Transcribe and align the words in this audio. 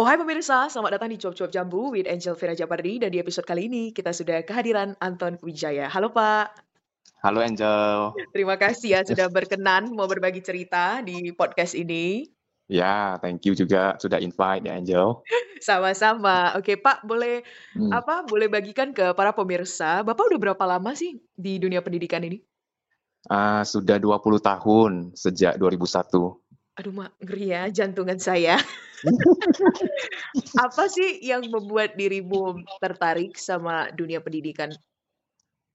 Oh 0.00 0.08
hai 0.08 0.16
pemirsa, 0.16 0.64
selamat 0.72 0.96
datang 0.96 1.12
di 1.12 1.20
Cuap-Cuap 1.20 1.52
Jambu 1.52 1.92
with 1.92 2.08
Angel 2.08 2.32
Vera 2.32 2.56
Japardi 2.56 2.96
dan 3.04 3.12
di 3.12 3.20
episode 3.20 3.44
kali 3.44 3.68
ini 3.68 3.92
kita 3.92 4.16
sudah 4.16 4.40
kehadiran 4.48 4.96
Anton 4.96 5.36
Wijaya. 5.44 5.92
Halo 5.92 6.08
Pak. 6.08 6.56
Halo 7.20 7.44
Angel. 7.44 8.16
Terima 8.32 8.56
kasih 8.56 8.96
ya 8.96 9.00
sudah 9.04 9.28
berkenan 9.28 9.92
mau 9.92 10.08
berbagi 10.08 10.40
cerita 10.40 11.04
di 11.04 11.36
podcast 11.36 11.76
ini. 11.76 12.24
Ya, 12.64 13.20
thank 13.20 13.44
you 13.44 13.52
juga 13.52 14.00
sudah 14.00 14.16
invite 14.24 14.64
ya 14.64 14.80
Angel. 14.80 15.20
Sama-sama. 15.68 16.56
Oke 16.56 16.80
Pak, 16.80 17.04
boleh 17.04 17.44
hmm. 17.76 17.92
apa? 17.92 18.24
Boleh 18.24 18.48
bagikan 18.48 18.96
ke 18.96 19.12
para 19.12 19.36
pemirsa, 19.36 20.00
Bapak 20.00 20.32
udah 20.32 20.40
berapa 20.40 20.64
lama 20.64 20.96
sih 20.96 21.20
di 21.36 21.60
dunia 21.60 21.84
pendidikan 21.84 22.24
ini? 22.24 22.40
Uh, 23.28 23.60
sudah 23.68 24.00
20 24.00 24.16
tahun 24.40 25.12
sejak 25.12 25.60
2001. 25.60 26.40
Aduh, 26.80 26.92
mak, 26.96 27.12
ngeri 27.20 27.52
ya 27.52 27.68
jantungan 27.68 28.16
saya. 28.16 28.56
Apa 30.64 30.88
sih 30.92 31.20
yang 31.24 31.46
membuat 31.48 31.96
dirimu 31.96 32.60
tertarik 32.80 33.36
sama 33.40 33.88
dunia 33.94 34.20
pendidikan? 34.20 34.72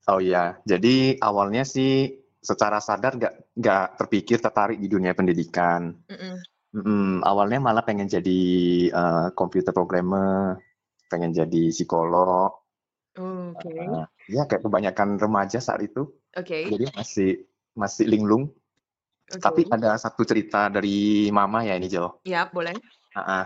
Oh 0.06 0.22
iya, 0.22 0.62
jadi 0.62 1.18
awalnya 1.18 1.66
sih 1.66 2.14
secara 2.38 2.78
sadar 2.78 3.18
nggak 3.18 3.58
nggak 3.58 3.86
terpikir 3.98 4.38
tertarik 4.38 4.78
di 4.78 4.86
dunia 4.86 5.10
pendidikan. 5.18 5.98
Mm 6.06 6.14
-mm. 6.14 6.34
Mm, 6.76 7.24
awalnya 7.24 7.58
malah 7.58 7.82
pengen 7.82 8.06
jadi 8.06 8.40
uh, 8.92 9.28
computer 9.32 9.72
programmer, 9.72 10.60
pengen 11.08 11.32
jadi 11.32 11.72
psikolog. 11.72 12.52
Oke. 13.16 13.64
Okay. 13.64 13.80
Uh, 13.88 14.06
ya 14.28 14.44
kayak 14.44 14.62
kebanyakan 14.62 15.16
remaja 15.16 15.58
saat 15.58 15.82
itu. 15.82 16.12
Oke. 16.36 16.68
Okay. 16.68 16.70
Jadi 16.70 16.84
masih 16.92 17.30
masih 17.72 18.04
linglung. 18.06 18.52
Okay. 19.26 19.42
Tapi 19.42 19.60
ada 19.72 19.98
satu 19.98 20.22
cerita 20.22 20.70
dari 20.70 21.26
mama 21.34 21.66
ya 21.66 21.74
ini 21.74 21.90
Jo. 21.90 22.22
Ya, 22.22 22.46
boleh. 22.46 22.76
Uh 23.16 23.20
-uh. 23.20 23.44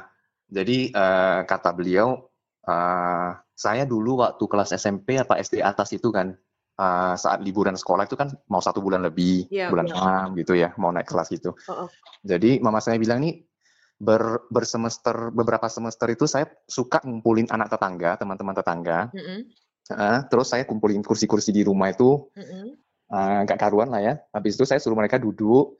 Jadi 0.50 0.90
uh, 0.90 1.46
kata 1.46 1.70
beliau, 1.70 2.18
uh, 2.66 3.30
saya 3.54 3.86
dulu 3.86 4.18
waktu 4.18 4.42
kelas 4.50 4.74
SMP 4.74 5.14
atau 5.14 5.38
SD 5.38 5.62
atas 5.62 5.94
itu 5.94 6.10
kan, 6.10 6.34
uh, 6.82 7.14
saat 7.14 7.38
liburan 7.38 7.78
sekolah 7.78 8.10
itu 8.10 8.18
kan 8.18 8.34
mau 8.50 8.58
satu 8.58 8.82
bulan 8.82 9.06
lebih, 9.06 9.46
ya, 9.46 9.70
bulan 9.70 9.86
enam 9.86 10.34
gitu 10.34 10.58
ya, 10.58 10.74
mau 10.74 10.90
naik 10.90 11.06
kelas 11.06 11.30
gitu. 11.30 11.54
Uh 11.70 11.86
-uh. 11.86 11.88
Jadi 12.26 12.58
mama 12.58 12.82
saya 12.82 12.98
bilang 12.98 13.22
nih, 13.22 13.46
ber, 14.02 14.50
bersemester 14.50 15.30
beberapa 15.30 15.70
semester 15.70 16.10
itu 16.10 16.26
saya 16.26 16.50
suka 16.66 16.98
ngumpulin 17.06 17.46
anak 17.54 17.70
tetangga, 17.70 18.18
teman-teman 18.18 18.58
tetangga. 18.58 18.98
Mm 19.14 19.22
-hmm. 19.22 19.40
uh, 19.94 20.18
terus 20.26 20.50
saya 20.50 20.66
kumpulin 20.66 21.06
kursi-kursi 21.06 21.54
di 21.54 21.62
rumah 21.62 21.94
itu. 21.94 22.26
Mm 22.34 22.42
-hmm 22.42 22.90
uh, 23.10 23.40
gak 23.44 23.58
karuan 23.58 23.90
lah 23.90 24.00
ya. 24.00 24.14
Habis 24.30 24.56
itu 24.56 24.64
saya 24.64 24.78
suruh 24.78 24.96
mereka 24.96 25.18
duduk. 25.18 25.76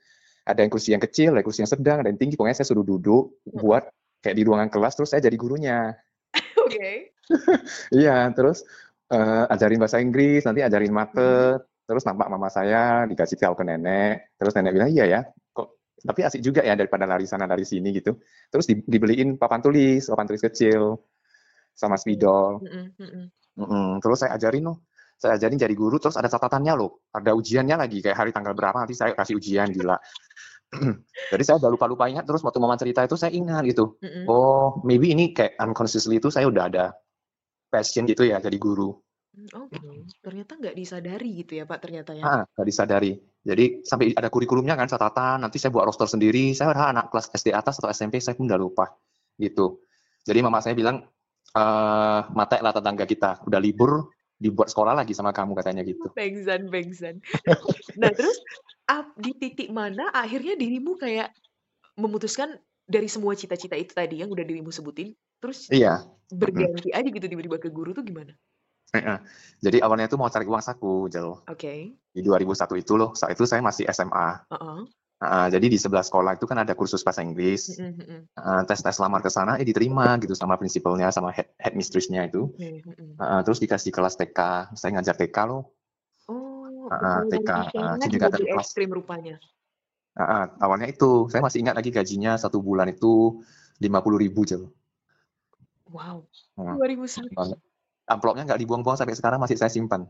Ada 0.50 0.60
yang 0.66 0.72
kursi 0.72 0.90
yang 0.92 1.02
kecil, 1.02 1.30
ada 1.34 1.44
kursi 1.46 1.62
yang 1.62 1.70
sedang, 1.70 2.02
ada 2.02 2.08
yang 2.10 2.18
tinggi. 2.18 2.34
Pokoknya 2.34 2.58
saya 2.58 2.68
suruh 2.68 2.86
duduk 2.86 3.38
buat 3.46 3.86
kayak 4.20 4.36
di 4.36 4.42
ruangan 4.42 4.68
kelas. 4.68 4.98
Terus 4.98 5.08
saya 5.14 5.22
jadi 5.22 5.36
gurunya. 5.38 5.94
Oke. 6.66 6.74
Okay. 6.74 6.96
iya, 8.02 8.26
terus 8.34 8.66
uh, 9.14 9.46
ajarin 9.54 9.78
bahasa 9.78 10.02
Inggris, 10.02 10.42
nanti 10.42 10.66
ajarin 10.66 10.90
mate. 10.90 11.62
Terus 11.86 12.06
nampak 12.06 12.30
mama 12.30 12.46
saya 12.50 13.06
dikasih 13.06 13.38
tahu 13.38 13.54
ke 13.58 13.64
nenek. 13.66 14.34
Terus 14.38 14.52
nenek 14.54 14.72
bilang 14.74 14.90
iya 14.90 15.04
ya. 15.06 15.20
Kok 15.54 15.68
tapi 16.06 16.20
asik 16.26 16.42
juga 16.42 16.62
ya 16.62 16.74
daripada 16.74 17.06
lari 17.06 17.26
sana 17.26 17.46
dari 17.46 17.66
sini 17.66 17.94
gitu. 17.94 18.18
Terus 18.50 18.66
di, 18.66 18.78
dibeliin 18.82 19.38
papan 19.38 19.62
tulis, 19.62 20.06
papan 20.06 20.26
tulis 20.26 20.42
kecil 20.42 20.98
sama 21.74 21.98
spidol. 21.98 22.62
Mm 22.62 22.70
-mm. 22.98 23.24
Mm 23.58 23.66
-mm. 23.66 23.88
Terus 24.02 24.18
saya 24.22 24.38
ajarin 24.38 24.70
loh, 24.70 24.86
saya 25.20 25.36
ajarin 25.36 25.60
jadi 25.60 25.74
guru 25.76 26.00
terus 26.00 26.16
ada 26.16 26.32
catatannya 26.32 26.72
loh 26.80 27.04
ada 27.12 27.36
ujiannya 27.36 27.76
lagi 27.76 28.00
kayak 28.00 28.16
hari 28.16 28.30
tanggal 28.32 28.56
berapa 28.56 28.72
nanti 28.80 28.96
saya 28.96 29.12
kasih 29.12 29.36
ujian 29.36 29.68
gila 29.68 30.00
jadi 31.36 31.42
saya 31.44 31.56
udah 31.60 31.70
lupa-lupa 31.76 32.08
ingat 32.08 32.24
terus 32.24 32.40
waktu 32.40 32.56
mama 32.56 32.80
cerita 32.80 33.04
itu 33.04 33.20
saya 33.20 33.28
ingat 33.36 33.68
gitu 33.68 34.00
mm-hmm. 34.00 34.24
oh 34.32 34.80
maybe 34.88 35.12
ini 35.12 35.36
kayak 35.36 35.60
unconsciously 35.60 36.16
itu 36.16 36.32
saya 36.32 36.48
udah 36.48 36.64
ada 36.72 36.84
passion 37.68 38.08
gitu 38.08 38.24
ya 38.24 38.40
jadi 38.40 38.56
guru 38.56 38.96
mm, 39.36 39.48
Oke, 39.60 39.76
okay. 39.76 39.96
ternyata 40.24 40.56
nggak 40.56 40.74
disadari 40.74 41.30
gitu 41.44 41.60
ya 41.60 41.64
Pak 41.68 41.78
ternyata 41.78 42.10
ya? 42.16 42.22
Ah, 42.26 42.42
nggak 42.42 42.66
disadari. 42.66 43.12
Jadi 43.40 43.86
sampai 43.86 44.12
ada 44.12 44.26
kurikulumnya 44.26 44.74
kan 44.74 44.90
catatan. 44.90 45.46
Nanti 45.46 45.56
saya 45.62 45.70
buat 45.70 45.86
roster 45.86 46.10
sendiri. 46.10 46.50
Saya 46.52 46.74
ada 46.74 46.90
anak 46.92 47.14
kelas 47.14 47.30
SD 47.30 47.54
atas 47.54 47.78
atau 47.78 47.88
SMP 47.88 48.18
saya 48.18 48.34
pun 48.34 48.50
udah 48.50 48.58
lupa 48.58 48.90
gitu. 49.40 49.80
Jadi 50.28 50.38
mama 50.44 50.60
saya 50.60 50.76
bilang, 50.76 51.00
e, 51.56 51.64
mata 52.36 52.60
lah 52.60 52.76
tetangga 52.76 53.08
kita 53.08 53.40
udah 53.48 53.60
libur, 53.62 54.12
dibuat 54.40 54.72
sekolah 54.72 54.96
lagi 54.96 55.12
sama 55.12 55.30
kamu 55.36 55.52
katanya 55.52 55.84
gitu. 55.84 56.08
Bengsan, 56.18 56.72
bengsan. 56.72 57.20
nah 58.00 58.08
terus 58.10 58.40
di 59.20 59.36
titik 59.36 59.68
mana 59.70 60.10
akhirnya 60.10 60.56
dirimu 60.56 60.98
kayak 60.98 61.30
memutuskan 61.94 62.58
dari 62.90 63.06
semua 63.06 63.38
cita-cita 63.38 63.78
itu 63.78 63.94
tadi 63.94 64.18
yang 64.24 64.32
udah 64.32 64.42
dirimu 64.42 64.74
sebutin, 64.74 65.14
terus 65.38 65.70
iya. 65.70 66.02
berganti 66.32 66.90
aja 66.90 67.06
gitu 67.06 67.22
tiba-tiba 67.22 67.62
ke 67.62 67.70
guru 67.70 67.94
tuh 67.94 68.02
gimana? 68.02 68.34
Jadi 69.62 69.78
awalnya 69.78 70.10
itu 70.10 70.18
mau 70.18 70.26
cari 70.26 70.42
uang 70.42 70.58
saku, 70.58 71.06
Jel. 71.06 71.38
Oke. 71.46 71.54
Okay. 71.54 71.78
Di 72.10 72.26
2001 72.26 72.82
itu 72.82 72.98
loh, 72.98 73.14
saat 73.14 73.38
itu 73.38 73.46
saya 73.46 73.62
masih 73.62 73.86
SMA. 73.94 74.42
Uh 74.50 74.54
-uh. 74.58 74.80
Uh, 75.20 75.52
jadi 75.52 75.68
di 75.68 75.76
sebelah 75.76 76.00
sekolah 76.00 76.40
itu 76.40 76.48
kan 76.48 76.64
ada 76.64 76.72
kursus 76.72 77.04
bahasa 77.04 77.20
Inggris. 77.20 77.76
Uh, 77.76 78.64
tes 78.64 78.80
tes 78.80 78.96
lamar 78.96 79.20
ke 79.20 79.28
sana, 79.28 79.60
eh 79.60 79.68
diterima 79.68 80.16
gitu 80.16 80.32
sama 80.32 80.56
prinsipalnya, 80.56 81.12
sama 81.12 81.28
head, 81.28 81.52
head 81.60 81.76
mistressnya 81.76 82.24
itu. 82.24 82.48
Uh, 83.20 83.44
terus 83.44 83.60
dikasih 83.60 83.92
kelas 83.92 84.16
TK, 84.16 84.72
saya 84.72 84.90
ngajar 84.96 85.20
TK 85.20 85.36
loh. 85.44 85.76
Oh, 86.24 86.88
uh, 86.88 87.28
TK. 87.28 87.50
Uh, 87.76 87.94
jadi 88.00 88.12
juga 88.16 88.26
ada 88.32 88.40
kelas. 88.40 88.64
Ekstrim 88.64 88.88
rupanya. 88.96 89.36
Uh, 90.16 90.24
uh, 90.24 90.44
awalnya 90.64 90.88
itu, 90.88 91.28
saya 91.28 91.44
masih 91.44 91.68
ingat 91.68 91.76
lagi 91.76 91.92
gajinya 91.92 92.40
satu 92.40 92.64
bulan 92.64 92.88
itu 92.88 93.44
lima 93.76 94.00
puluh 94.00 94.24
ribu 94.24 94.48
jel. 94.48 94.72
Wow, 95.92 96.24
dua 96.56 96.86
ribu 96.88 97.04
satu. 97.04 97.28
Amplopnya 98.08 98.48
nggak 98.48 98.60
dibuang-buang 98.64 98.96
sampai 98.96 99.12
sekarang 99.12 99.36
masih 99.36 99.60
saya 99.60 99.68
simpan. 99.68 100.08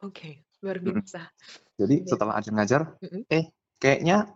Oke, 0.00 0.16
okay, 0.16 0.34
luar 0.64 0.80
biasa. 0.80 1.28
Jadi 1.76 2.08
setelah 2.08 2.40
ajar 2.40 2.52
ngajar, 2.54 2.82
mm 3.02 3.08
-hmm. 3.10 3.22
eh 3.28 3.44
kayaknya 3.78 4.30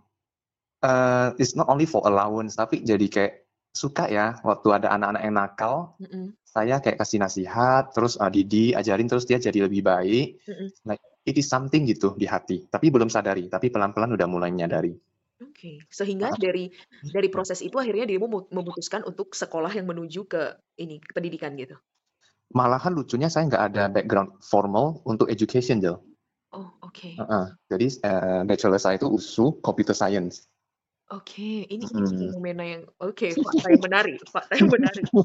uh, 0.83 1.35
it's 1.39 1.55
not 1.55 1.71
only 1.71 1.87
for 1.87 2.03
allowance 2.07 2.59
tapi 2.59 2.83
jadi 2.83 3.07
kayak 3.07 3.33
suka 3.73 4.05
ya 4.13 4.37
waktu 4.45 4.69
ada 4.69 4.93
anak-anak 4.93 5.23
yang 5.25 5.37
nakal 5.37 5.77
mm 5.97 6.07
-mm. 6.07 6.25
saya 6.45 6.77
kayak 6.85 7.01
kasih 7.01 7.19
nasihat 7.25 7.89
terus 7.97 8.21
uh, 8.21 8.29
Didi 8.29 8.77
ajarin 8.77 9.09
terus 9.09 9.25
dia 9.25 9.41
jadi 9.41 9.65
lebih 9.65 9.81
baik 9.81 10.45
mm 10.45 10.53
-mm. 10.53 10.69
like 10.85 11.03
it 11.25 11.41
is 11.41 11.49
something 11.49 11.89
gitu 11.89 12.13
di 12.21 12.29
hati 12.29 12.69
tapi 12.69 12.93
belum 12.93 13.09
sadari 13.09 13.49
tapi 13.49 13.73
pelan-pelan 13.73 14.13
udah 14.13 14.29
mulai 14.29 14.53
menyadari 14.53 14.93
Oke, 15.43 15.59
okay. 15.59 15.77
sehingga 15.91 16.31
uh, 16.31 16.39
dari 16.39 16.71
dari 17.03 17.27
proses 17.27 17.67
itu 17.67 17.75
akhirnya 17.75 18.07
dirimu 18.07 18.47
memutuskan 18.55 19.03
untuk 19.03 19.35
sekolah 19.35 19.75
yang 19.75 19.91
menuju 19.91 20.31
ke 20.31 20.55
ini 20.79 21.03
ke 21.03 21.11
pendidikan 21.11 21.59
gitu. 21.59 21.75
Malahan 22.55 22.95
lucunya 22.95 23.27
saya 23.27 23.51
nggak 23.51 23.65
ada 23.75 23.91
background 23.91 24.39
formal 24.39 25.03
untuk 25.03 25.27
education, 25.27 25.83
Jel. 25.83 25.99
Oke. 26.93 27.17
Uh-uh. 27.17 27.57
Jadi 27.73 27.87
uh, 28.05 28.45
bachelor 28.45 28.77
saya 28.77 29.01
itu 29.01 29.09
USU 29.09 29.57
Computer 29.65 29.97
Science. 29.97 30.45
Oke, 31.09 31.65
ini 31.69 31.85
ini 31.85 32.09
hmm. 32.09 32.21
fenomena 32.21 32.65
yang 32.65 32.83
oke, 33.01 33.37
fakta 33.37 33.69
yang 33.69 33.85
menarik, 33.85 34.17
fakta 34.29 34.53
yang 34.57 34.69
menarik. 34.73 35.05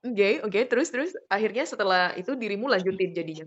Oke, 0.00 0.40
oke, 0.40 0.60
terus 0.64 0.88
terus 0.88 1.12
akhirnya 1.28 1.68
setelah 1.68 2.16
itu 2.16 2.32
dirimu 2.32 2.72
lanjutin 2.72 3.12
jadinya? 3.12 3.44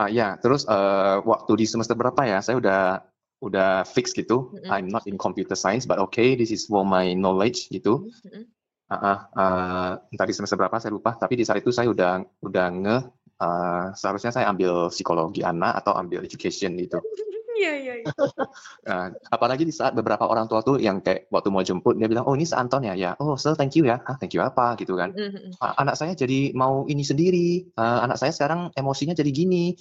Ah 0.00 0.08
ya, 0.08 0.40
terus 0.40 0.64
uh, 0.64 1.20
waktu 1.28 1.60
di 1.60 1.66
semester 1.68 1.92
berapa 1.92 2.24
ya? 2.24 2.40
Saya 2.40 2.56
udah 2.56 3.04
udah 3.44 3.84
fix 3.84 4.16
gitu. 4.16 4.48
Mm 4.48 4.64
-hmm. 4.64 4.72
I'm 4.72 4.88
not 4.88 5.04
in 5.04 5.20
computer 5.20 5.52
science, 5.52 5.84
but 5.84 6.00
okay, 6.00 6.40
this 6.40 6.48
is 6.48 6.64
for 6.64 6.88
my 6.88 7.12
knowledge 7.12 7.68
gitu. 7.68 8.08
Mm 8.08 8.16
-hmm. 8.16 8.42
uh, 8.88 8.96
uh, 8.96 9.18
uh, 9.36 9.92
entah 10.08 10.24
di 10.24 10.32
semester 10.32 10.56
berapa 10.56 10.80
saya 10.80 10.96
lupa. 10.96 11.20
Tapi 11.20 11.36
di 11.36 11.44
saat 11.44 11.60
itu 11.60 11.68
saya 11.68 11.92
udah 11.92 12.24
udah 12.40 12.66
nge 12.80 12.96
uh, 13.44 13.92
seharusnya 13.92 14.32
saya 14.32 14.48
ambil 14.48 14.88
psikologi 14.88 15.44
anak 15.44 15.84
atau 15.84 15.92
ambil 15.92 16.24
education 16.24 16.80
gitu. 16.80 16.98
Iya 17.54 17.72
iya. 17.78 17.94
iya. 18.02 18.10
uh, 18.90 19.08
apalagi 19.34 19.62
di 19.62 19.70
saat 19.70 19.94
beberapa 19.94 20.26
orang 20.26 20.50
tua 20.50 20.60
tuh 20.66 20.82
yang 20.82 20.98
kayak 20.98 21.30
waktu 21.30 21.54
mau 21.54 21.62
jemput 21.62 21.94
dia 21.94 22.10
bilang 22.10 22.26
oh 22.26 22.34
ini 22.34 22.42
seanton 22.42 22.82
ya 22.82 22.98
ya 22.98 23.14
oh 23.22 23.38
sir 23.38 23.54
thank 23.54 23.78
you 23.78 23.86
ya 23.86 24.02
ah 24.10 24.18
thank 24.18 24.34
you 24.34 24.42
apa 24.42 24.74
gitu 24.82 24.98
kan 24.98 25.14
mm-hmm. 25.14 25.54
uh, 25.62 25.74
anak 25.78 25.94
saya 25.94 26.18
jadi 26.18 26.50
mau 26.50 26.82
ini 26.90 27.06
sendiri 27.06 27.70
uh, 27.78 28.02
anak 28.02 28.18
saya 28.18 28.34
sekarang 28.34 28.74
emosinya 28.74 29.14
jadi 29.14 29.30
gini 29.30 29.78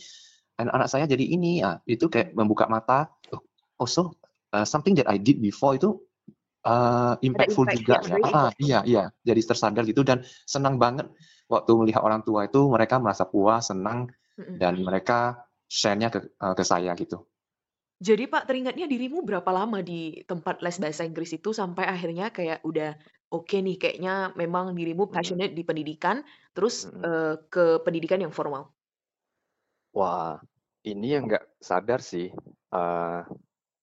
dan 0.53 0.69
anak 0.69 0.85
saya 0.85 1.09
jadi 1.09 1.25
ini 1.25 1.65
uh, 1.65 1.81
itu 1.89 2.13
kayak 2.13 2.37
membuka 2.37 2.69
mata 2.69 3.09
oh, 3.33 3.41
oh 3.81 3.89
so 3.89 4.13
uh, 4.53 4.65
something 4.69 4.93
that 4.93 5.09
I 5.09 5.17
did 5.17 5.41
before 5.41 5.73
itu 5.73 5.97
uh, 6.63 7.15
impactful 7.19 7.67
juga 7.73 8.05
ya. 8.05 8.15
Ah, 8.21 8.49
iya 8.61 8.79
iya 8.87 9.03
jadi 9.25 9.41
tersadar 9.43 9.83
gitu 9.89 10.05
dan 10.05 10.23
senang 10.47 10.79
banget 10.79 11.09
waktu 11.53 11.71
melihat 11.77 12.01
orang 12.01 12.25
tua 12.25 12.49
itu 12.49 12.65
mereka 12.65 12.97
merasa 12.97 13.29
puas, 13.29 13.69
senang, 13.69 14.09
dan 14.33 14.81
mereka 14.81 15.45
share-nya 15.69 16.09
ke, 16.09 16.33
uh, 16.41 16.57
ke 16.57 16.63
saya 16.65 16.93
gitu. 16.97 17.25
Jadi 18.03 18.27
Pak, 18.27 18.49
teringatnya 18.49 18.89
dirimu 18.89 19.23
berapa 19.23 19.47
lama 19.53 19.79
di 19.79 20.25
tempat 20.27 20.59
les 20.59 20.75
bahasa 20.75 21.07
Inggris 21.07 21.31
itu 21.31 21.55
sampai 21.55 21.87
akhirnya 21.87 22.35
kayak 22.35 22.59
udah 22.67 22.99
oke 23.31 23.47
okay 23.47 23.63
nih 23.63 23.79
kayaknya 23.79 24.35
memang 24.35 24.75
dirimu 24.75 25.07
passionate 25.07 25.55
di 25.55 25.63
pendidikan, 25.63 26.19
terus 26.51 26.89
hmm. 26.89 26.99
uh, 26.99 27.35
ke 27.47 27.79
pendidikan 27.85 28.19
yang 28.19 28.33
formal? 28.35 28.73
Wah, 29.93 30.41
ini 30.83 31.15
yang 31.15 31.29
nggak 31.29 31.61
sadar 31.63 32.03
sih. 32.03 32.33
Uh, 32.73 33.23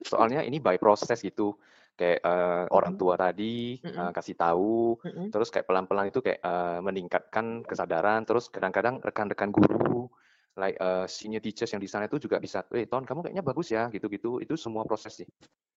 soalnya 0.05 0.45
ini 0.45 0.59
by 0.61 0.77
proses 0.77 1.23
gitu. 1.23 1.57
Kayak 2.01 2.25
uh, 2.25 2.65
orang 2.73 2.97
tua 2.97 3.21
tadi 3.21 3.77
uh, 3.85 4.09
kasih 4.17 4.33
tahu, 4.41 4.97
Mhm. 5.05 5.29
terus 5.29 5.53
kayak 5.53 5.69
pelan-pelan 5.69 6.09
itu 6.09 6.25
kayak 6.25 6.41
uh, 6.41 6.81
meningkatkan 6.81 7.61
kesadaran, 7.69 8.25
terus 8.25 8.49
kadang-kadang 8.49 9.05
rekan-rekan 9.05 9.53
guru, 9.53 10.09
like 10.57 10.81
uh, 10.81 11.05
senior 11.05 11.45
teachers 11.45 11.69
yang 11.77 11.83
di 11.85 11.91
sana 11.93 12.09
itu 12.09 12.17
juga 12.17 12.41
bisa, 12.41 12.65
"Eh, 12.73 12.89
Ton, 12.89 13.05
kamu 13.05 13.29
kayaknya 13.29 13.45
bagus 13.45 13.69
ya," 13.69 13.93
gitu-gitu. 13.93 14.41
Itu 14.41 14.57
semua 14.57 14.89
proses 14.89 15.13
sih. 15.21 15.29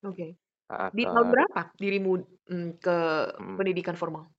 Oke. 0.08 0.40
Heeh, 0.72 0.90
Di 0.96 1.04
tahun 1.04 1.28
uh, 1.28 1.32
berapa 1.36 1.62
dirimu, 1.76 2.12
mmm, 2.48 2.70
ke 2.80 2.98
mhm. 3.36 3.56
pendidikan 3.60 3.96
formal? 4.00 4.32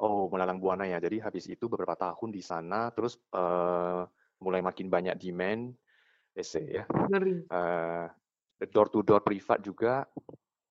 Oh, 0.00 0.28
melalang 0.32 0.56
buana 0.60 0.88
ya. 0.88 0.96
Jadi 0.96 1.20
habis 1.20 1.44
itu 1.48 1.68
beberapa 1.68 1.92
tahun 1.96 2.32
di 2.32 2.40
sana, 2.40 2.88
terus 2.92 3.20
uh, 3.36 4.08
mulai 4.40 4.64
makin 4.64 4.88
banyak 4.88 5.16
demand, 5.20 5.76
essay 6.32 6.80
ya, 6.80 6.84
Ngeri. 6.88 7.44
uh, 7.52 8.08
door 8.72 8.88
to 8.88 9.04
door 9.04 9.20
privat 9.20 9.60
juga, 9.60 10.08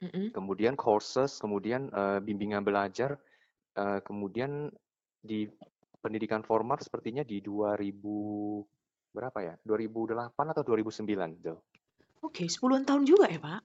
Mhm. 0.02 0.32
kemudian 0.36 0.76
courses, 0.78 1.42
kemudian 1.42 1.90
uh, 1.92 2.20
bimbingan 2.24 2.64
belajar, 2.64 3.18
uh, 3.78 4.00
kemudian 4.06 4.72
di 5.20 5.48
pendidikan 6.00 6.42
formal 6.46 6.80
sepertinya 6.80 7.24
di 7.26 7.42
2000 7.44 8.64
berapa 9.16 9.40
ya? 9.44 9.56
2008 9.66 10.46
atau 10.54 10.64
2009, 10.64 11.32
Jo. 11.42 11.56
Oke, 12.24 12.44
10 12.52 12.84
tahun 12.84 13.04
juga 13.08 13.32
ya, 13.32 13.40
Pak? 13.40 13.60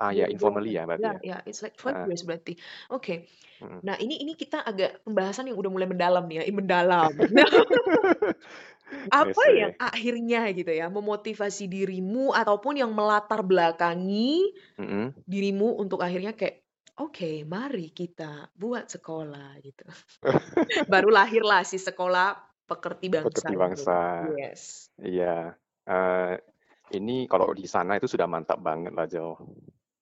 Ah, 0.00 0.12
ya, 0.16 0.24
informally 0.32 0.72
ya 0.76 0.88
berarti 0.88 1.06
Ya, 1.06 1.12
ya? 1.12 1.20
ya, 1.24 1.36
it's 1.48 1.60
like 1.64 1.76
5 1.80 1.96
Heeh. 1.96 2.08
years 2.08 2.22
berarti. 2.28 2.56
Oke. 2.92 3.28
Mhm. 3.60 3.80
Nah, 3.84 3.96
ini 4.00 4.20
ini 4.20 4.36
kita 4.36 4.60
agak 4.64 5.04
pembahasan 5.06 5.48
yang 5.48 5.56
udah 5.60 5.70
mulai 5.72 5.88
mendalam 5.88 6.24
nih 6.28 6.42
ya, 6.42 6.44
ih 6.50 6.56
mendalam. 6.56 7.12
Apa 9.10 9.30
Essay. 9.32 9.56
yang 9.58 9.72
akhirnya 9.78 10.40
gitu 10.54 10.72
ya, 10.72 10.86
memotivasi 10.90 11.66
dirimu 11.70 12.34
ataupun 12.34 12.78
yang 12.82 12.92
melatar 12.94 13.40
belakangi 13.42 14.54
Mhm. 14.78 15.26
dirimu 15.26 15.78
untuk 15.82 16.00
akhirnya 16.02 16.34
kayak, 16.36 16.62
"Oke, 17.00 17.42
mari 17.46 17.90
kita 17.94 18.50
buat 18.54 18.86
sekolah," 18.90 19.58
gitu. 19.64 19.84
Baru 20.92 21.08
lahirlah 21.12 21.62
si 21.66 21.78
sekolah 21.80 22.36
pekerti 22.68 23.06
bangsa 23.10 23.28
Pekerti 23.30 23.52
itu. 23.54 23.60
bangsa. 23.60 23.98
Yes. 24.38 24.90
Iya. 25.00 25.56
Uh, 25.88 26.38
ini 26.94 27.26
kalau 27.30 27.50
di 27.56 27.66
sana 27.66 27.96
itu 27.98 28.06
sudah 28.10 28.26
mantap 28.30 28.60
banget 28.62 28.92
lah, 28.94 29.06
Jo. 29.10 29.38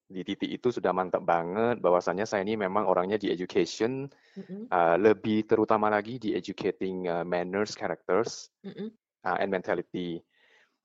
Di 0.09 0.25
titik 0.25 0.49
itu 0.49 0.73
sudah 0.73 0.97
mantap 0.97 1.21
banget 1.21 1.85
bahwasannya 1.85 2.25
saya 2.25 2.41
ini 2.41 2.57
memang 2.57 2.89
orangnya 2.89 3.21
di 3.21 3.29
education, 3.29 4.09
Mhm. 4.41 4.73
uh, 4.73 4.97
lebih 4.97 5.45
terutama 5.45 5.93
lagi 5.93 6.17
di 6.17 6.33
educating 6.33 7.05
uh, 7.05 7.25
manners, 7.29 7.77
characters, 7.77 8.49
Mhm. 8.65 8.89
uh, 9.29 9.37
and 9.37 9.53
mentality. 9.53 10.25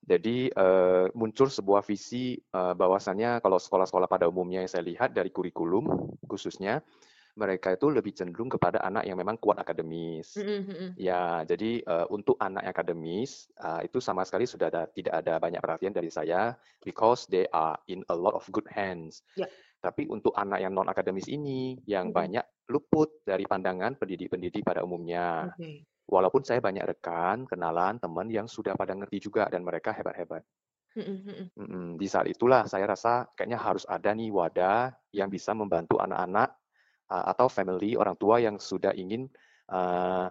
Jadi 0.04 0.52
uh, 0.52 1.08
muncul 1.16 1.48
sebuah 1.48 1.80
visi 1.80 2.36
uh, 2.52 2.76
bahwasannya 2.76 3.40
kalau 3.40 3.56
sekolah-sekolah 3.56 4.04
pada 4.04 4.28
umumnya 4.28 4.60
yang 4.60 4.68
saya 4.68 4.84
lihat 4.84 5.16
dari 5.16 5.32
kurikulum 5.32 5.88
khususnya 6.28 6.84
mereka 7.34 7.74
itu 7.74 7.90
lebih 7.90 8.14
cenderung 8.14 8.46
kepada 8.46 8.78
anak 8.86 9.06
yang 9.10 9.18
memang 9.18 9.34
kuat 9.42 9.58
akademis. 9.58 10.38
Ya, 10.94 11.42
jadi 11.42 11.82
uh, 11.82 12.06
untuk 12.14 12.38
anak 12.38 12.62
akademis 12.70 13.50
uh, 13.58 13.82
itu 13.82 13.98
sama 13.98 14.22
sekali 14.22 14.46
sudah 14.46 14.70
ada, 14.70 14.86
tidak 14.86 15.18
ada 15.18 15.42
banyak 15.42 15.58
perhatian 15.58 15.90
dari 15.90 16.14
saya 16.14 16.54
because 16.86 17.26
they 17.26 17.50
are 17.50 17.74
in 17.90 18.06
a 18.06 18.16
lot 18.16 18.38
of 18.38 18.46
good 18.54 18.66
hands. 18.70 19.26
Ya. 19.34 19.50
Tapi 19.82 20.08
untuk 20.08 20.32
anak 20.32 20.64
yang 20.64 20.72
non 20.72 20.88
akademis 20.88 21.28
ini 21.28 21.76
yang 21.84 22.08
Mhm. 22.08 22.16
banyak 22.16 22.44
luput 22.72 23.20
dari 23.26 23.44
pandangan 23.44 24.00
pendidik-pendidik 24.00 24.64
pada 24.64 24.80
umumnya. 24.80 25.52
Oke. 25.52 25.84
Walaupun 26.08 26.44
saya 26.44 26.60
banyak 26.62 26.84
rekan, 26.84 27.44
kenalan, 27.44 28.00
teman 28.00 28.28
yang 28.32 28.48
sudah 28.48 28.76
pada 28.76 28.96
ngerti 28.96 29.20
juga 29.20 29.48
dan 29.52 29.60
mereka 29.60 29.92
hebat-hebat. 29.92 30.40
Mhm 30.94 31.16
mhm. 31.26 31.46
Mm-mm. 31.58 31.86
Di 31.98 32.06
saat 32.06 32.30
itulah 32.30 32.70
saya 32.70 32.86
rasa 32.86 33.26
kayaknya 33.34 33.58
harus 33.58 33.82
ada 33.90 34.14
nih 34.14 34.30
wadah 34.30 34.94
yang 35.10 35.26
bisa 35.26 35.50
membantu 35.50 35.98
anak-anak 35.98 36.54
atau 37.22 37.46
family 37.46 37.94
orang 37.94 38.18
tua 38.18 38.42
yang 38.42 38.58
sudah 38.58 38.90
ingin 38.90 39.30
uh, 39.70 40.26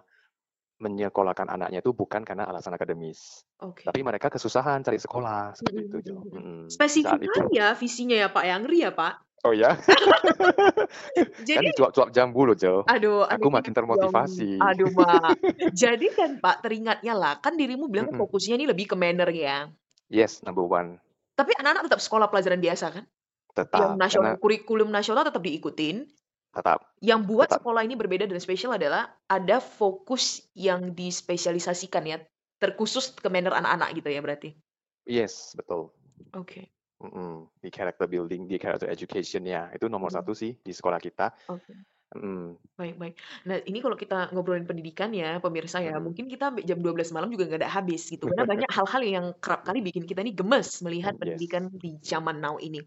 menyekolahkan 0.74 1.48
anaknya 1.48 1.80
itu 1.80 1.94
bukan 1.94 2.26
karena 2.26 2.50
alasan 2.50 2.74
akademis, 2.74 3.46
Oke. 3.62 3.86
tapi 3.86 4.02
mereka 4.02 4.26
kesusahan 4.28 4.82
cari 4.82 4.98
sekolah 4.98 5.54
seperti 5.54 5.80
Mhm 5.80 5.86
itu, 5.86 5.96
Jo. 6.02 6.14
mhm. 6.20 6.28
Mm-mm. 6.34 6.60
Di 6.66 6.74
Spesifik 6.74 7.20
itu, 7.22 7.40
ya 7.54 7.72
visinya 7.78 8.16
ya, 8.18 8.28
Pak, 8.28 8.44
ya? 8.44 8.54
Ngeri 8.58 8.78
ya, 8.82 8.90
Pak? 8.92 9.14
oh 9.44 9.52
ya, 9.52 9.76
kan 9.78 11.40
Jadi 11.44 11.68
dicuap-cuap 11.70 12.10
jambu 12.10 12.48
loh, 12.48 12.56
Jo. 12.58 12.82
Aduh 12.88 13.22
Aku 13.28 13.48
aduh 13.48 13.50
makin 13.54 13.72
termotivasi. 13.72 14.58
aduh, 14.58 14.90
Pak. 14.92 15.36
Jadi 15.84 16.06
kan, 16.10 16.42
Pak, 16.42 16.66
teringatnya 16.66 17.14
lah, 17.14 17.38
kan 17.38 17.54
dirimu 17.54 17.86
bilang 17.86 18.10
kan 18.10 18.18
Mm-mm. 18.18 18.24
fokusnya 18.26 18.58
ini 18.58 18.66
lebih 18.66 18.90
ke 18.90 18.96
manner 18.98 19.30
ya. 19.30 19.70
Yes, 20.10 20.42
number 20.42 20.66
one. 20.66 20.98
Tapi 21.38 21.54
anak-anak 21.54 21.86
tetap 21.86 22.00
sekolah 22.02 22.28
pelajaran 22.28 22.60
biasa 22.60 22.86
kan? 22.92 23.04
Yang 23.04 23.62
Tetap, 23.70 23.94
nasional 23.94 24.34
karena 24.34 24.42
kurikulum 24.42 24.88
nasional 24.90 25.22
tetap 25.22 25.38
diikutin. 25.38 26.10
Tetap, 26.54 26.78
Yang 27.04 27.20
buat 27.28 27.48
tetap. 27.50 27.60
sekolah 27.60 27.82
ini 27.84 27.94
berbeda 28.00 28.24
dan 28.30 28.40
spesial 28.40 28.72
adalah 28.74 29.12
ada 29.28 29.60
fokus 29.60 30.40
yang 30.56 30.94
dispesialisasikan 30.96 32.02
ya, 32.08 32.18
terkhusus 32.62 33.12
ke 33.12 33.28
manner 33.28 33.52
anak-anak 33.52 33.88
gitu 33.98 34.08
ya 34.08 34.20
berarti? 34.24 34.56
Yes, 35.04 35.52
betul. 35.56 35.92
Oke. 36.32 36.72
Mm-mm. 37.04 37.50
Di 37.60 37.68
character 37.68 38.06
building, 38.08 38.48
di 38.48 38.56
character 38.56 38.88
education-nya 38.88 39.74
itu 39.76 39.86
nomor 39.90 40.08
Mhm. 40.08 40.16
satu 40.16 40.32
sih 40.32 40.56
di 40.64 40.72
sekolah 40.72 41.00
kita. 41.02 41.34
Oke. 41.52 41.74
Mm. 42.16 42.56
Baik 42.74 42.98
baik. 42.98 43.14
Nah, 43.46 43.62
ini 43.70 43.78
kalau 43.78 43.94
kita 43.94 44.34
ngobrolin 44.34 44.66
pendidikan 44.66 45.14
ya, 45.14 45.38
pemirsa 45.38 45.78
ya, 45.78 45.94
Mhm. 45.94 46.02
mungkin 46.02 46.26
kita 46.26 46.50
jam 46.66 46.82
12 46.82 47.14
malam 47.14 47.30
juga 47.30 47.46
nggak 47.46 47.60
ada 47.62 47.70
habis 47.70 48.10
gitu. 48.10 48.26
Karena 48.26 48.42
banyak 48.50 48.70
hal-hal 48.82 49.02
yang 49.06 49.26
kerap 49.38 49.62
kali 49.62 49.78
bikin 49.78 50.02
kita 50.02 50.26
nih 50.26 50.34
gemes 50.34 50.82
melihat 50.82 51.14
Yes, 51.14 51.22
pendidikan 51.22 51.70
di 51.70 51.94
zaman 52.02 52.42
now 52.42 52.58
ini. 52.58 52.82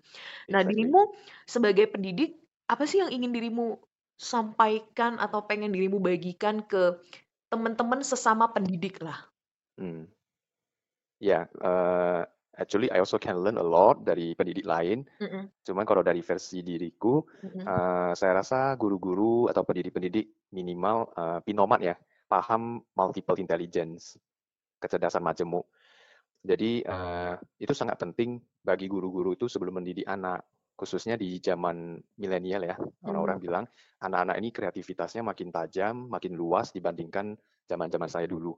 Nah, 0.52 0.60
exactly. 0.60 0.76
dirimu 0.76 1.02
sebagai 1.48 1.86
pendidik, 1.88 2.36
apa 2.68 2.84
sih 2.84 3.00
yang 3.00 3.12
ingin 3.12 3.32
dirimu 3.32 3.80
sampaikan 4.18 5.16
atau 5.22 5.46
pengen 5.46 5.72
dirimu 5.72 6.04
bagikan 6.04 6.66
ke 6.66 7.00
teman-teman 7.48 8.04
sesama 8.04 8.52
pendidik 8.52 9.00
lah? 9.00 9.18
Hmm. 9.80 10.10
Ya, 11.18 11.48
eh, 11.50 12.22
actually 12.58 12.90
I 12.90 13.00
also 13.00 13.22
can 13.22 13.40
learn 13.40 13.62
a 13.62 13.66
lot 13.66 14.04
dari 14.04 14.34
pendidik 14.34 14.66
lain. 14.66 15.06
Mhm. 15.22 15.64
Cuman 15.64 15.86
kalau 15.86 16.02
dari 16.02 16.20
versi 16.26 16.66
diriku, 16.66 17.24
eh, 17.46 18.12
saya 18.18 18.32
rasa 18.42 18.74
guru-guru 18.76 19.48
atau 19.48 19.64
pendidik-pendidik 19.64 20.52
minimal 20.52 21.14
eh, 21.14 21.40
pinomat 21.46 21.80
ya, 21.82 21.96
paham 22.28 22.82
multiple 22.98 23.38
intelligence, 23.38 24.18
kecerdasan 24.82 25.24
majemuk. 25.24 25.70
Jadi 26.42 26.82
eh, 26.84 27.34
itu 27.62 27.74
sangat 27.74 28.02
penting 28.02 28.42
bagi 28.66 28.90
guru-guru 28.90 29.38
itu 29.38 29.46
sebelum 29.46 29.82
mendidik 29.82 30.10
anak, 30.10 30.42
khususnya 30.78 31.18
di 31.20 31.42
zaman 31.42 31.98
milenial 32.22 32.64
ya. 32.70 32.76
Orang-orang 33.08 33.38
Mhm. 33.38 33.42
bilang 33.42 33.66
anak-anak 34.04 34.36
ini 34.40 34.50
kreativitasnya 34.54 35.22
makin 35.26 35.50
tajam, 35.52 36.08
makin 36.08 36.38
luas 36.38 36.72
dibandingkan 36.76 37.36
zaman-zaman 37.68 38.08
saya 38.12 38.28
dulu. 38.30 38.56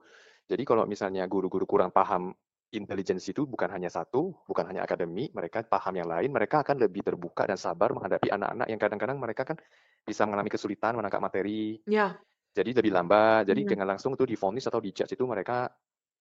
Jadi 0.49 0.63
kalau 0.67 0.83
misalnya 0.89 1.25
guru-guru 1.29 1.65
kurang 1.69 1.91
paham 1.95 2.33
intelligence 2.69 3.25
itu 3.33 3.49
bukan 3.49 3.69
hanya 3.73 3.89
satu, 3.89 4.33
bukan 4.45 4.65
hanya 4.69 4.85
akademik, 4.85 5.33
mereka 5.33 5.65
paham 5.65 5.93
yang 5.97 6.09
lain, 6.09 6.29
mereka 6.29 6.61
akan 6.61 6.77
lebih 6.85 7.01
terbuka 7.01 7.49
dan 7.49 7.57
sabar 7.57 7.89
menghadapi 7.95 8.29
anak-anak 8.29 8.67
yang 8.69 8.79
kadang-kadang 8.81 9.17
mereka 9.17 9.41
kan 9.47 9.57
bisa 10.05 10.25
mengalami 10.29 10.49
kesulitan 10.53 10.93
menangkap 10.97 11.21
materi, 11.21 11.81
Ya. 11.87 12.21
jadi 12.53 12.71
lebih 12.75 12.91
lambat, 12.93 13.47
jadi 13.49 13.61
Mhm. 13.61 13.75
dengan 13.77 13.87
langsung 13.95 14.17
itu 14.17 14.25
divonis 14.25 14.65
atau 14.67 14.81
dijudge 14.81 15.13
itu 15.15 15.23
mereka 15.29 15.69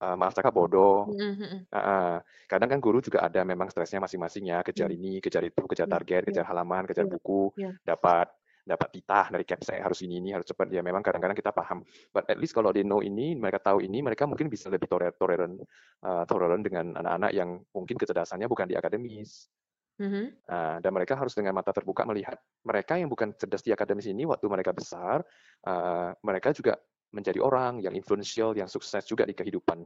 eh, 0.02 0.16
maaf 0.18 0.32
cakap 0.36 0.52
bodoh. 0.56 0.94
Mhm 1.06 1.30
mhm. 1.40 1.66
Heeh. 1.74 2.24
Kadang 2.48 2.68
kan 2.72 2.80
guru 2.80 2.98
juga 3.04 3.24
ada 3.28 3.44
memang 3.44 3.68
stresnya 3.68 4.00
masing-masing 4.00 4.44
ya, 4.48 4.58
kejar 4.64 4.88
Mhm. 4.88 4.96
ini, 4.96 5.20
kejar 5.20 5.44
itu, 5.44 5.62
kejar 5.68 5.86
Iya 5.86 5.90
target, 5.90 6.22
iya 6.26 6.32
kejar 6.32 6.44
halaman, 6.48 6.88
kejar 6.88 7.04
iya 7.04 7.10
buku, 7.10 7.52
dapat 7.84 8.28
dapat 8.68 8.88
titah 8.92 9.32
dari 9.32 9.44
capsek 9.48 9.80
harus 9.80 10.04
ini 10.04 10.20
ini 10.20 10.30
harus 10.36 10.44
cepat 10.44 10.68
ya 10.68 10.84
memang 10.84 11.00
kadang-kadang 11.00 11.36
kita 11.36 11.52
paham. 11.56 11.80
But 12.12 12.28
at 12.28 12.36
least 12.40 12.52
kalau 12.56 12.70
they 12.72 12.84
know 12.84 13.00
ini, 13.00 13.32
mereka 13.36 13.60
tahu 13.72 13.80
ini, 13.84 14.04
mereka 14.04 14.28
mungkin 14.28 14.48
bisa 14.52 14.68
lebih 14.72 14.88
toler- 14.92 15.16
toleran 15.16 15.56
eh, 16.04 16.24
toleran 16.28 16.60
dengan 16.64 16.92
anak-anak 17.00 17.32
yang 17.36 17.50
mungkin 17.72 17.96
kecerdasannya 18.00 18.48
bukan 18.48 18.68
di 18.68 18.76
akademis. 18.76 19.48
Mhm. 19.98 20.38
Nah, 20.48 20.80
dan 20.80 20.96
mereka 20.96 21.12
harus 21.20 21.36
dengan 21.36 21.52
mata 21.52 21.76
terbuka 21.76 22.08
melihat 22.08 22.40
mereka 22.64 22.96
yang 22.96 23.12
bukan 23.12 23.36
cerdas 23.36 23.60
di 23.60 23.68
akademis 23.68 24.08
ini 24.08 24.24
waktu 24.24 24.48
mereka 24.48 24.72
besar, 24.72 25.20
eh, 25.68 26.10
mereka 26.24 26.56
juga 26.56 26.80
menjadi 27.16 27.40
orang 27.42 27.80
yang 27.84 27.94
influential, 27.96 28.52
yang 28.56 28.68
sukses 28.70 29.04
juga 29.08 29.24
di 29.28 29.34
kehidupan. 29.36 29.84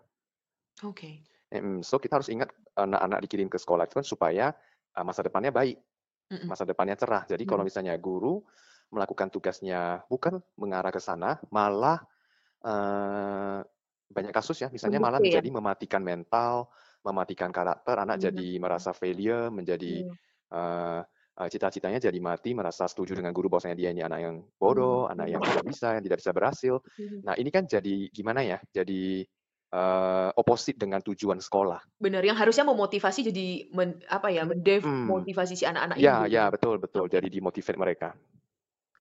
Oke. 0.83 1.25
Em, 1.52 1.85
so 1.85 2.00
kita 2.00 2.17
harus 2.17 2.33
ingat 2.33 2.49
anak-anak 2.81 3.21
dikirim 3.29 3.49
ke 3.52 3.61
sekolah 3.61 3.85
itu 3.85 4.00
kan 4.00 4.07
supaya 4.07 4.47
uh, 4.97 5.05
masa 5.05 5.21
depannya 5.21 5.52
baik, 5.52 5.76
Mhm. 6.31 6.52
masa 6.52 6.64
depannya 6.64 6.97
cerah. 6.97 7.25
Jadi 7.29 7.45
kalau 7.45 7.61
Mhm. 7.61 7.67
misalnya 7.67 7.97
guru 8.00 8.41
melakukan 8.93 9.29
tugasnya 9.33 10.05
bukan 10.09 10.41
mengarah 10.61 10.93
ke 10.93 11.00
sana, 11.00 11.41
malah 11.52 12.00
eh, 12.64 13.61
banyak 14.12 14.33
kasus 14.35 14.59
ya, 14.62 14.69
misalnya 14.73 14.99
malah 15.02 15.19
Mendikte 15.19 15.25
ya? 15.35 15.43
menjadi 15.43 15.49
mematikan 15.52 16.02
mental, 16.05 16.71
mematikan 17.07 17.50
karakter, 17.55 17.97
anak 18.00 18.19
Mhm. 18.21 18.23
jadi 18.23 18.59
merasa 18.62 18.93
failure, 18.97 19.49
menjadi 19.52 20.05
eh, 20.52 21.00
eh, 21.41 21.49
cita-citanya 21.53 21.99
jadi 22.03 22.19
mati, 22.21 22.53
merasa 22.57 22.85
setuju 22.91 23.17
dengan 23.19 23.33
guru 23.37 23.49
bahwasanya 23.53 23.77
dia 23.79 23.91
ini 23.95 24.03
anak 24.05 24.21
yang 24.25 24.37
bodoh, 24.61 25.09
anak 25.09 25.29
yang 25.33 25.43
tidak 25.45 25.65
bisa, 25.69 25.97
yang 25.97 26.05
tidak 26.05 26.19
bisa 26.21 26.33
berhasil. 26.37 26.75
Mhm. 26.99 27.23
Nah 27.25 27.35
ini 27.41 27.51
kan 27.55 27.65
jadi 27.69 28.11
gimana 28.12 28.41
ya? 28.45 28.59
Jadi 28.75 29.25
uh, 29.73 30.31
opposite 30.37 30.77
dengan 30.77 31.01
tujuan 31.01 31.39
sekolah. 31.41 31.81
Benar, 32.03 32.23
yang 32.27 32.35
harusnya 32.37 32.67
memotivasi 32.67 33.21
jadi 33.31 33.47
men 33.73 34.03
apa 34.11 34.29
ya, 34.35 34.43
mendev 34.43 34.83
Hmm. 34.83 35.07
motivasi 35.07 35.55
si 35.55 35.65
anak-anak 35.65 35.99
ini 36.03 36.05
Ya 36.05 36.27
gitu 36.27 36.35
ya, 36.35 36.43
ya? 36.43 36.51
betul 36.51 36.77
betul. 36.83 37.07
Jadi 37.09 37.29
di-motivate 37.31 37.79
mereka. 37.79 38.09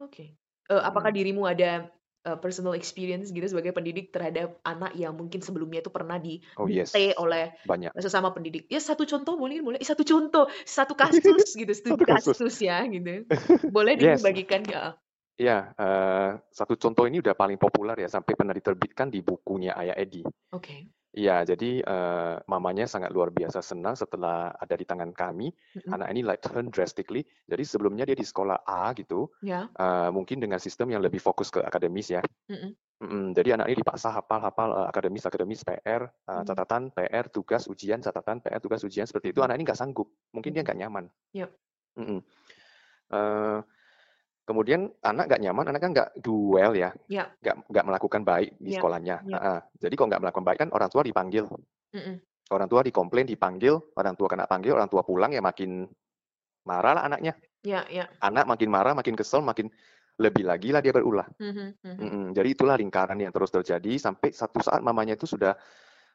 Oke. 0.02 0.38
Eee, 0.72 0.82
apakah 0.82 1.12
Mhm. 1.12 1.16
dirimu 1.16 1.44
ada, 1.46 1.90
eee, 2.28 2.38
personal 2.44 2.74
experience 2.78 3.30
gitu 3.36 3.46
sebagai 3.50 3.74
pendidik 3.78 4.12
terhadap 4.16 4.58
anak 4.68 4.92
yang 4.98 5.14
mungkin 5.18 5.42
sebelumnya 5.44 5.80
itu 5.86 5.92
pernah 5.94 6.18
Oh, 6.58 6.68
yes. 6.68 7.10
oleh 7.20 7.54
Banyak. 7.66 7.94
sesama 7.98 8.32
pendidik? 8.36 8.68
Ya 8.72 8.80
satu 8.82 9.04
contoh 9.10 9.36
mungkin 9.40 9.62
boleh, 9.66 9.80
satu 9.84 10.04
contoh, 10.08 10.46
satu 10.66 10.94
kasus 11.00 11.54
gitu, 11.58 11.72
Satu 11.88 12.06
kasus. 12.06 12.38
kasus 12.38 12.56
ya 12.64 12.84
gitu. 12.88 13.26
Boleh 13.70 13.96
Yes. 13.96 14.32
dibagikan 14.36 14.64
heeh. 14.68 15.02
Iya, 15.40 15.72
eee, 15.80 16.30
satu 16.52 16.74
contoh 16.76 17.08
ini 17.08 17.24
udah 17.24 17.36
paling 17.38 17.56
populer 17.56 17.96
ya, 18.04 18.10
sampai 18.12 18.34
pernah 18.36 18.52
diterbitkan 18.52 19.08
di 19.08 19.20
bukunya 19.24 19.72
Ayah 19.80 19.96
Edi. 19.96 20.22
Oke. 20.52 20.92
Iya, 21.12 21.44
jadi, 21.44 21.84
eee, 21.84 22.36
mamanya 22.48 22.88
sangat 22.88 23.12
luar 23.12 23.36
biasa 23.36 23.60
senang 23.60 24.00
setelah 24.00 24.56
ada 24.56 24.76
di 24.80 24.88
tangan 24.88 25.12
kami, 25.12 25.52
Mhm. 25.76 26.00
anak 26.00 26.08
ini 26.08 26.24
like 26.24 26.40
turn 26.40 26.72
drastically. 26.72 27.28
Jadi 27.52 27.64
sebelumnya 27.68 28.08
dia 28.08 28.16
di 28.16 28.24
sekolah 28.24 28.64
A 28.64 28.96
gitu, 28.96 29.28
Ya. 29.42 29.72
eee, 29.76 30.08
mungkin 30.16 30.40
dengan 30.40 30.56
sistem 30.64 30.88
yang 30.96 31.04
lebih 31.04 31.20
fokus 31.20 31.52
ke 31.52 31.60
akademis 31.60 32.16
ya. 32.16 32.24
Mhm. 32.50 32.76
Mhm, 33.04 33.36
jadi 33.36 33.60
anak 33.60 33.68
ini 33.72 33.78
dipaksa 33.84 34.10
hafal-hafal, 34.16 34.70
eee, 34.74 34.88
akademis 34.92 35.24
akademis, 35.28 35.62
PR, 35.68 36.04
eee, 36.10 36.42
Mhm. 36.42 36.48
catatan, 36.48 36.84
PR, 36.96 37.26
tugas, 37.32 37.68
ujian, 37.68 38.00
catatan, 38.00 38.40
PR, 38.44 38.60
tugas, 38.64 38.82
ujian, 38.88 39.08
seperti 39.10 39.36
itu. 39.36 39.40
Mhm. 39.40 39.46
Anak 39.46 39.56
ini 39.60 39.64
nggak 39.68 39.80
sanggup, 39.80 40.08
mungkin 40.32 40.52
dia 40.56 40.62
Mhm. 40.62 40.68
nggak 40.68 40.80
nyaman. 40.80 41.06
Yap. 41.34 41.52
Mhm. 42.00 42.20
Eee, 43.14 43.60
kemudian 44.46 44.90
anak 45.06 45.30
nggak 45.32 45.42
nyaman, 45.42 45.66
anak 45.72 45.82
kan 45.82 45.92
nggak 45.96 46.10
do 46.22 46.58
well 46.58 46.74
ya, 46.74 46.92
Ya. 47.08 47.32
nggak 47.42 47.56
nggak 47.70 47.86
melakukan 47.88 48.22
baik 48.26 48.50
di 48.60 48.72
Ya, 48.74 48.82
sekolahnya, 48.82 49.16
ya. 49.26 49.38
heeh. 49.38 49.60
Jadi 49.82 49.94
kalau 49.96 50.08
nggak 50.12 50.22
melakukan 50.24 50.46
baik 50.46 50.60
kan 50.68 50.70
orang 50.74 50.90
tua 50.92 51.02
dipanggil. 51.06 51.46
Mhm. 51.94 52.22
Orang 52.52 52.68
tua 52.68 52.82
dikomplain, 52.84 53.24
dipanggil, 53.24 53.80
orang 53.96 54.14
tua 54.20 54.28
kena 54.28 54.44
panggil, 54.44 54.76
orang 54.76 54.92
tua 54.92 55.08
pulang 55.08 55.32
ya 55.32 55.40
makin 55.40 55.88
marah 56.68 56.94
lah 57.00 57.04
anaknya. 57.08 57.34
Ya 57.64 57.86
ya. 57.90 58.10
Anak 58.22 58.46
makin 58.50 58.70
marah, 58.70 58.94
makin 58.94 59.16
kesel, 59.18 59.42
makin 59.42 59.70
lebih 60.20 60.46
lagi 60.46 60.70
lah 60.70 60.84
dia 60.84 60.94
berulah. 60.94 61.26
Mhm 61.40 61.78
mhm. 61.82 61.96
Mhm, 62.02 62.24
jadi 62.36 62.48
itulah 62.54 62.76
lingkaran 62.78 63.18
yang 63.18 63.32
terus 63.34 63.50
terjadi 63.54 63.94
sampai 63.98 64.34
satu 64.34 64.60
saat 64.62 64.82
mamanya 64.84 65.16
itu 65.18 65.26
sudah 65.26 65.56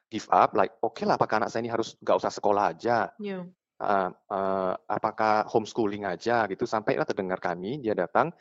give 0.07 0.27
up, 0.31 0.55
like, 0.55 0.71
"Oke 0.83 1.03
lah 1.03 1.19
apakah 1.19 1.43
anak 1.43 1.49
saya 1.51 1.67
ini 1.67 1.71
harus 1.71 1.95
nggak 1.99 2.17
usah 2.17 2.31
sekolah 2.31 2.63
aja? 2.75 3.11
Ya. 3.19 3.43
Heeh, 3.77 4.09
eee, 4.33 4.73
apakah 4.89 5.45
homeschooling 5.53 6.03
aja?" 6.09 6.49
Gitu. 6.49 6.65
Sampailah 6.65 7.05
terdengar 7.05 7.37
kami, 7.37 7.77
dia 7.83 7.93
datang, 7.93 8.33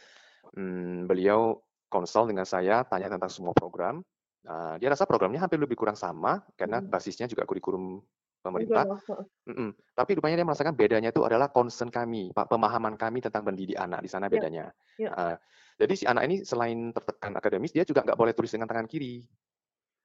mmm, 0.57 1.07
beliau 1.11 1.61
konsul 1.93 2.31
dengan 2.31 2.45
saya, 2.49 2.83
tanya 2.88 3.09
tentang 3.12 3.31
semua 3.33 3.55
program. 3.57 4.02
Eee, 4.47 4.75
dia 4.83 4.88
rasa 4.93 5.05
programnya 5.09 5.43
hampir 5.45 5.61
lebih 5.62 5.76
kurang 5.81 5.97
sama, 5.99 6.45
karena 6.59 6.81
Mhm. 6.81 6.90
basisnya 6.90 7.26
juga 7.31 7.45
kurikulum 7.49 8.00
pemerintah. 8.45 8.87
heeh. 9.09 9.26
Mhm, 9.49 9.75
tapi 9.99 10.19
rupanya 10.19 10.40
dia 10.43 10.47
merasakan 10.49 10.75
bedanya 10.78 11.11
itu 11.14 11.23
adalah 11.26 11.49
concern 11.50 11.90
kami, 11.93 12.31
Pak, 12.37 12.47
pemahaman 12.52 12.95
kami 13.00 13.21
tentang 13.25 13.43
mendidik 13.49 13.76
anak, 13.81 14.05
di 14.05 14.11
sana 14.12 14.28
Ya. 14.31 14.43
bedanya. 14.43 14.71
Ya. 14.99 15.16
Heeh. 15.16 15.37
Jadi 15.81 15.95
si 15.99 16.05
anak 16.09 16.25
ini 16.28 16.37
selain 16.47 16.93
tertekan 16.95 17.33
akademis, 17.38 17.73
dia 17.75 17.85
juga 17.88 18.05
nggak 18.07 18.19
boleh 18.21 18.35
tulis 18.37 18.52
dengan 18.55 18.69
tangan 18.71 18.87
kiri. 18.90 19.26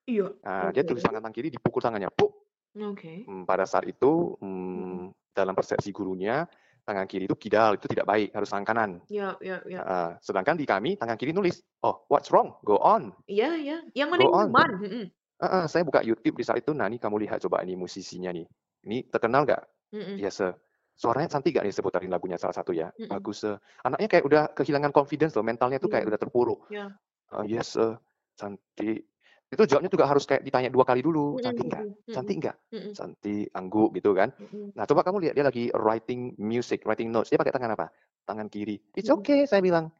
Iya. 0.08 0.42
Nah, 0.44 0.74
dia 0.74 0.82
tulis 0.82 1.06
tangan 1.06 1.30
kiri, 1.30 1.54
dipukul 1.54 1.82
tangannya, 1.86 2.10
puk. 2.10 2.51
Oke. 2.76 3.30
Mmm, 3.30 3.46
pada 3.46 3.70
saat 3.70 3.86
itu, 3.86 4.34
mmm, 4.42 5.14
dalam 5.38 5.54
persepsi 5.54 5.94
gurunya, 5.94 6.50
tangan 6.84 7.06
kiri 7.06 7.30
itu 7.30 7.38
kidal, 7.38 7.78
itu 7.78 7.86
tidak 7.86 8.10
baik, 8.10 8.30
harus 8.34 8.50
tangan 8.50 8.66
kanan. 8.68 8.92
Ya 9.10 9.38
ya 9.42 9.62
ya. 9.68 9.82
Heeh, 9.82 10.10
sedangkan 10.24 10.56
di 10.60 10.66
kami, 10.68 10.96
tangan 11.00 11.18
kiri 11.20 11.32
nulis, 11.36 11.62
"Oh, 11.86 12.06
what's 12.12 12.30
wrong? 12.34 12.58
Go 12.66 12.78
on." 12.82 13.14
Iya 13.30 13.46
iya. 13.62 13.76
Yang 13.98 14.10
mana 14.12 14.24
Go 14.24 14.32
nyaman? 14.34 14.70
Mhm. 14.82 15.04
Heeh, 15.42 15.66
saya 15.72 15.84
buka 15.88 16.02
YouTube 16.06 16.40
di 16.40 16.46
saat 16.48 16.64
itu, 16.64 16.72
"Nah, 16.76 16.88
ini 16.88 16.98
kamu 17.02 17.18
lihat 17.28 17.44
coba 17.46 17.62
ini 17.66 17.76
musisinya 17.76 18.32
nih. 18.32 18.48
Ini 18.88 18.98
terkenal 19.12 19.44
nggak?" 19.48 19.64
Mhm. 19.92 20.22
"Yes, 20.22 20.40
sir." 20.42 20.56
"Suaranya 20.98 21.30
cantik 21.38 21.56
nggak 21.58 21.66
nih 21.68 21.74
saya 21.76 21.86
putarin 21.88 22.12
lagunya 22.14 22.38
salah 22.42 22.56
satu 22.58 22.72
ya?" 22.76 22.90
Mhm. 22.98 23.08
"Bagus, 23.12 23.44
sir." 23.46 23.56
Anaknya 23.86 24.08
kayak 24.12 24.26
udah 24.28 24.44
kehilangan 24.56 24.92
confidence 24.96 25.34
loh, 25.38 25.46
mentalnya 25.46 25.80
tuh 25.84 25.92
kayak 25.92 26.08
udah 26.10 26.20
terpuruk. 26.22 26.60
Ya. 26.70 27.02
"Eee, 27.36 27.58
yes, 27.60 27.76
sir." 27.78 28.00
"Cantik." 28.40 29.11
Itu 29.52 29.68
jawabnya 29.68 29.92
juga 29.92 30.08
harus 30.08 30.24
kayak 30.24 30.48
ditanya 30.48 30.72
2 30.72 30.88
kali 30.88 31.04
dulu, 31.04 31.36
"Cantik 31.44 31.68
nggak? 31.68 31.86
Cantik 32.08 32.38
nggak?" 32.40 32.58
"Cantik." 32.96 33.52
Angguk 33.52 33.92
gitu 34.00 34.16
kan. 34.16 34.32
Nah, 34.80 34.88
coba 34.88 35.04
kamu 35.04 35.28
lihat 35.28 35.36
dia 35.36 35.44
lagi 35.44 35.68
writing 35.76 36.40
music, 36.40 36.88
writing 36.88 37.12
notes, 37.12 37.28
dia 37.28 37.36
pakai 37.36 37.52
tangan 37.52 37.76
apa? 37.76 37.92
Tangan 38.24 38.48
kiri. 38.48 38.80
"It's 38.96 39.12
okay," 39.12 39.44
saya 39.44 39.60
bilang. 39.60 39.92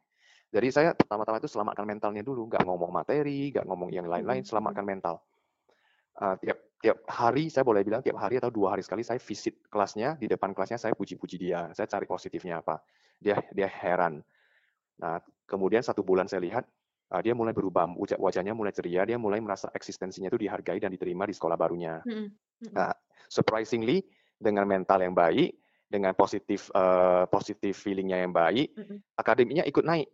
Jadi 0.52 0.68
saya 0.72 0.90
pertama-tama 0.96 1.38
itu 1.42 1.50
selamatkan 1.52 1.84
mentalnya 1.84 2.24
dulu, 2.24 2.48
nggak 2.48 2.64
ngomong 2.64 2.90
materi, 2.94 3.52
nggak 3.52 3.66
ngomong 3.68 3.90
yang 3.92 4.08
lain-lain, 4.08 4.44
selamatkan 4.46 4.84
mental. 4.88 5.20
Eee, 6.20 6.36
tiap 6.44 6.58
tiap 6.82 6.98
hari 7.08 7.48
saya 7.52 7.64
boleh 7.66 7.82
bilang 7.86 8.02
tiap 8.04 8.18
hari 8.20 8.38
atau 8.40 8.50
2 8.52 8.74
hari 8.76 8.82
sekali 8.84 9.02
saya 9.06 9.18
visit 9.22 9.64
kelasnya, 9.72 10.16
di 10.20 10.28
depan 10.28 10.52
kelasnya 10.56 10.78
saya 10.80 10.94
puji-puji 10.96 11.36
dia, 11.40 11.70
saya 11.76 11.88
cari 11.88 12.06
positifnya 12.08 12.60
apa. 12.64 12.80
Dia 13.20 13.38
dia 13.54 13.68
heran. 13.68 14.20
Nah, 15.02 15.20
kemudian 15.48 15.82
1 15.84 16.02
bulan 16.06 16.26
saya 16.30 16.42
lihat, 16.44 16.64
dia 17.20 17.36
mulai 17.36 17.52
berubah, 17.52 17.90
wajahnya 17.98 18.56
mulai 18.56 18.72
ceria, 18.72 19.04
dia 19.04 19.20
mulai 19.20 19.42
merasa 19.42 19.68
eksistensinya 19.76 20.32
itu 20.32 20.40
dihargai 20.48 20.80
dan 20.80 20.88
diterima 20.88 21.28
di 21.28 21.34
sekolah 21.36 21.58
barunya. 21.60 22.00
Mhm 22.08 22.32
mhm. 22.62 22.72
Nah, 22.72 22.94
surprisingly 23.28 24.06
dengan 24.38 24.64
mental 24.64 25.02
yang 25.04 25.12
baik, 25.12 25.52
dengan 25.90 26.16
positif 26.16 26.72
eee, 26.72 27.28
positif 27.28 27.76
feeling-nya 27.84 28.24
yang 28.24 28.32
baik, 28.32 28.72
Mhm. 28.78 28.96
akademiknya 29.20 29.64
ikut 29.68 29.84
naik. 29.84 30.08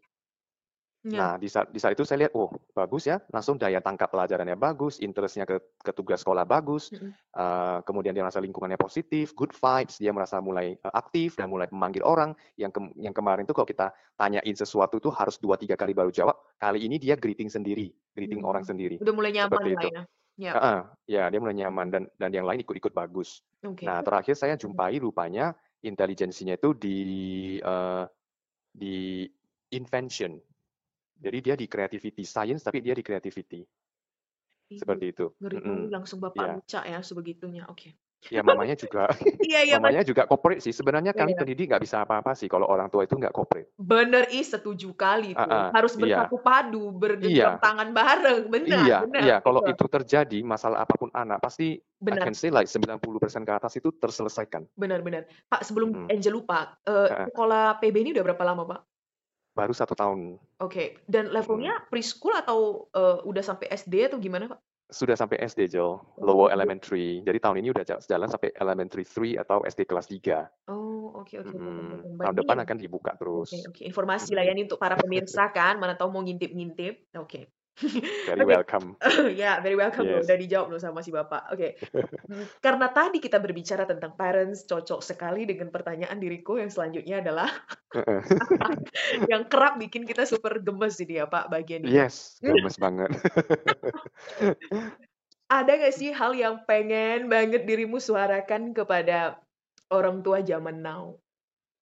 Ya. 1.05 1.23
Nah, 1.23 1.41
di 1.41 1.49
saat 1.49 1.73
di 1.73 1.81
saat 1.81 1.97
itu 1.97 2.05
saya 2.05 2.29
lihat, 2.29 2.37
oh 2.37 2.53
bagus 2.77 3.09
ya, 3.09 3.17
langsung 3.33 3.57
daya 3.57 3.81
tangkap 3.81 4.13
pelajarannya 4.13 4.61
bagus, 4.61 5.01
interest-nya 5.01 5.49
ke 5.49 5.57
ke 5.81 5.93
tugas 5.97 6.21
sekolah 6.21 6.45
bagus, 6.45 6.93
Mhm. 6.93 7.19
eee, 7.33 7.81
kemudian 7.89 8.13
dia 8.13 8.21
merasa 8.21 8.45
lingkungannya 8.45 8.77
positif, 8.77 9.33
good 9.33 9.57
vibes, 9.57 9.97
dia 9.97 10.13
merasa 10.13 10.37
mulai, 10.45 10.77
eee, 10.77 10.93
aktif 10.93 11.33
dan 11.41 11.49
mulai 11.49 11.65
memanggil 11.73 12.05
orang, 12.05 12.37
yang 12.61 12.69
kem 12.69 12.93
yang 13.01 13.17
kemarin 13.17 13.49
tuh 13.49 13.57
kalau 13.57 13.65
kita 13.65 13.89
tanyain 14.21 14.53
sesuatu 14.53 15.01
tuh 15.01 15.09
harus 15.17 15.41
2, 15.41 15.57
3 15.57 15.81
kali 15.81 15.97
baru 15.97 16.13
jawab, 16.13 16.37
kali 16.61 16.85
ini 16.85 17.01
dia 17.01 17.17
greeting 17.17 17.49
sendiri, 17.49 17.89
greeting 18.13 18.45
orang 18.45 18.61
Mmm. 18.61 18.69
sendiri, 18.69 19.01
Udah 19.01 19.13
mulai 19.17 19.31
nyaman 19.35 19.69
seperti 19.69 19.77
lah 19.77 19.85
itu. 19.85 19.89
ya. 19.95 20.01
Ya. 20.39 20.55
Heeh, 20.57 20.79
ya 21.09 21.23
dia 21.33 21.41
mulai 21.41 21.57
nyaman 21.57 21.89
dan 21.93 22.03
dan 22.21 22.31
yang 22.33 22.45
lain 22.49 22.61
ikut-ikut 22.65 22.93
bagus. 22.97 23.45
Oke. 23.63 23.87
Nah, 23.87 24.01
terakhir 24.05 24.37
saya 24.37 24.57
Mhm. 24.63 24.81
jumpai 24.81 24.99
rupanya 25.01 25.55
intelijensinya 25.85 26.57
itu 26.57 26.73
di, 26.77 26.99
eee, 27.63 28.05
di 28.75 28.97
invention. 29.75 30.41
Jadi 31.19 31.39
dia 31.43 31.55
di 31.59 31.67
creativity, 31.67 32.23
science 32.23 32.63
tapi 32.63 32.79
dia 32.79 32.95
di 32.95 33.03
creativity. 33.03 33.67
Seperti 34.79 35.05
itu, 35.11 35.27
ngeri 35.43 35.59
banget 35.67 35.91
langsung 35.95 36.19
Bapak 36.23 36.47
iya. 36.47 36.55
luca 36.55 36.81
ya 36.87 36.99
sebegitunya, 37.03 37.63
oke. 37.67 37.89
Ya 38.31 38.45
mamanya 38.45 38.77
juga 38.77 39.09
Iya 39.49 39.59
iya, 39.67 39.77
mamanya 39.81 40.05
juga 40.05 40.29
cooperate 40.29 40.61
sih, 40.61 40.75
sebenarnya 40.77 41.17
kami 41.17 41.33
Iya. 41.33 41.41
pendidik 41.41 41.73
nggak 41.73 41.83
bisa 41.85 42.05
apa-apa 42.05 42.37
sih 42.37 42.49
kalau 42.53 42.69
orang 42.69 42.93
tua 42.93 43.09
itu 43.09 43.17
nggak 43.17 43.33
cooperate. 43.33 43.69
Bener, 43.79 44.27
ih 44.35 44.43
setuju 44.43 44.91
kali 44.91 45.39
tuh. 45.39 45.55
Heeh, 45.55 45.71
Harus 45.71 45.95
iya. 45.95 46.27
bersatu 46.27 46.37
padu, 46.43 46.91
bergenggam 46.91 47.55
Iya. 47.55 47.63
tangan 47.63 47.89
bareng, 47.95 48.43
benar 48.51 48.91
Iya 48.91 48.97
benar, 48.99 49.23
iya, 49.25 49.37
kalau 49.41 49.63
itu 49.65 49.85
terjadi, 49.89 50.39
masalah 50.45 50.85
apa 50.85 50.95
pun 50.99 51.11
anak, 51.15 51.39
pasti 51.41 51.79
I 52.09 52.17
Benar. 52.17 52.23
can 52.23 52.35
say 52.35 52.49
like 52.49 52.69
90% 52.69 53.45
ke 53.45 53.53
atas 53.53 53.77
itu 53.79 53.93
terselesaikan. 53.97 54.65
Benar 54.77 55.01
benar. 55.03 55.23
Pak, 55.49 55.67
sebelum 55.67 55.91
Mhm. 55.95 56.09
Angel 56.11 56.33
lupa, 56.39 56.77
eee, 56.87 57.09
Heeh. 57.11 57.29
sekolah 57.29 57.79
PB 57.81 57.97
ini 58.05 58.11
udah 58.15 58.25
berapa 58.31 58.45
lama, 58.47 58.63
Pak? 58.69 58.88
Baru 59.59 59.73
1 59.81 59.95
tahun. 60.01 60.21
Oke, 60.65 60.85
dan 61.07 61.31
Mhm. 61.39 61.71
levelnya 61.71 61.87
preschool 61.91 62.35
atau, 62.43 62.59
eee, 62.99 63.19
udah 63.31 63.43
sampai 63.47 63.67
SD 63.71 63.95
atau 64.11 64.19
gimana, 64.19 64.45
Pak? 64.51 64.59
Sudah 64.89 65.17
sampai 65.21 65.37
SD, 65.45 65.69
Jel, 65.69 66.01
Oh, 66.17 66.29
lower 66.29 66.49
elementary. 66.49 67.21
Jadi 67.21 67.39
tahun 67.45 67.61
ini 67.61 67.69
udah 67.77 67.85
ja 67.85 67.97
jalan 68.01 68.29
sampai 68.33 68.57
elementary 68.57 69.05
3 69.05 69.37
atau 69.37 69.61
SD 69.69 69.85
kelas 69.85 70.09
3. 70.09 70.49
Oh, 70.69 71.13
oke 71.21 71.35
oke 71.41 71.57
oke 71.65 71.81
Mhm, 71.81 72.21
oke. 72.21 72.25
tahun 72.25 72.37
depan 72.41 72.57
nih 72.61 72.65
akan 72.67 72.79
dibuka 72.83 73.13
Oke 73.37 73.55
terus. 73.55 73.69
oke, 73.69 73.81
informasi 73.91 74.31
lah 74.37 74.45
ya 74.47 74.53
ini 74.57 74.63
untuk 74.69 74.81
para 74.85 74.97
pemirsa 75.03 75.43
kan, 75.57 75.75
mana 75.83 75.95
tahu 75.99 76.11
mau 76.15 76.23
ngintip-ngintip. 76.25 76.95
Oke. 77.21 77.53
Very 78.27 78.43
Oke. 78.43 78.51
welcome. 78.51 78.87
Ya, 79.41 79.63
very 79.63 79.79
welcome 79.79 80.07
loh, 80.11 80.21
Yes. 80.21 80.27
udah 80.27 80.39
dijawab 80.39 80.67
loh 80.75 80.81
sama 80.83 81.01
si 81.05 81.15
Bapak. 81.15 81.55
Oke. 81.55 81.79
Mmm, 82.27 82.47
karena 82.65 82.91
tadi 82.91 83.23
kita 83.23 83.39
berbicara 83.39 83.87
tentang 83.87 84.19
parents, 84.19 84.67
cocok 84.67 85.01
sekali 85.01 85.47
dengan 85.47 85.71
pertanyaan 85.71 86.19
diriku 86.19 86.59
yang 86.59 86.71
selanjutnya 86.71 87.23
adalah 87.23 87.51
yang 89.33 89.47
kerap 89.47 89.79
bikin 89.79 90.05
kita 90.05 90.27
super 90.27 90.59
gemes 90.59 90.99
ini 90.99 91.23
ya, 91.23 91.27
Pak, 91.31 91.51
bagian 91.53 91.87
ini. 91.87 91.95
Yes, 91.95 92.43
gemes 92.43 92.77
banget. 92.77 93.15
Ada 95.49 95.71
nggak 95.81 95.95
sih 95.97 96.13
hal 96.13 96.37
yang 96.37 96.67
pengen 96.69 97.33
banget 97.33 97.65
dirimu 97.65 97.97
suarakan 98.03 98.77
kepada 98.77 99.41
orang 99.89 100.21
tua 100.21 100.45
zaman 100.45 100.85
now? 100.85 101.17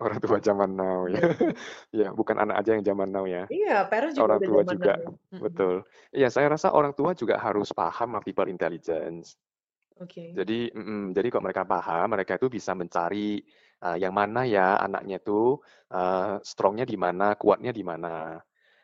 Orang 0.01 0.21
tua 0.21 0.37
zaman 0.45 0.77
now 0.77 1.09
ya. 1.09 1.21
Iya. 1.21 1.25
Ya, 1.97 2.13
bukan 2.13 2.37
anak 2.37 2.61
aja 2.61 2.77
yang 2.77 2.85
zaman 2.85 3.09
now 3.09 3.25
ya. 3.25 3.49
Iya, 3.53 3.87
parents 3.91 4.19
juga 4.21 4.35
Orang 4.35 4.45
tua 4.45 4.63
juga, 4.67 4.97
now. 4.99 5.17
Betul. 5.41 5.85
Iya, 6.13 6.29
saya 6.33 6.49
rasa 6.53 6.73
orang 6.77 6.93
tua 6.97 7.13
juga 7.17 7.37
harus 7.41 7.73
paham 7.77 8.17
multiple 8.19 8.49
intelligence. 8.53 9.37
Oke. 10.01 10.25
Jadi 10.37 10.69
mhm, 10.75 11.15
jadi 11.17 11.29
kalau 11.33 11.45
mereka 11.49 11.65
paham, 11.69 12.07
mereka 12.13 12.33
itu 12.41 12.49
bisa 12.53 12.73
mencari, 12.77 13.41
eee, 13.85 13.97
yang 14.03 14.13
mana 14.17 14.45
ya 14.49 14.77
anaknya 14.83 15.17
itu, 15.23 15.61
eee, 15.93 16.43
strong-nya 16.45 16.85
di 16.89 16.97
mana, 17.01 17.35
kuatnya 17.39 17.73
di 17.73 17.83
mana. 17.87 18.41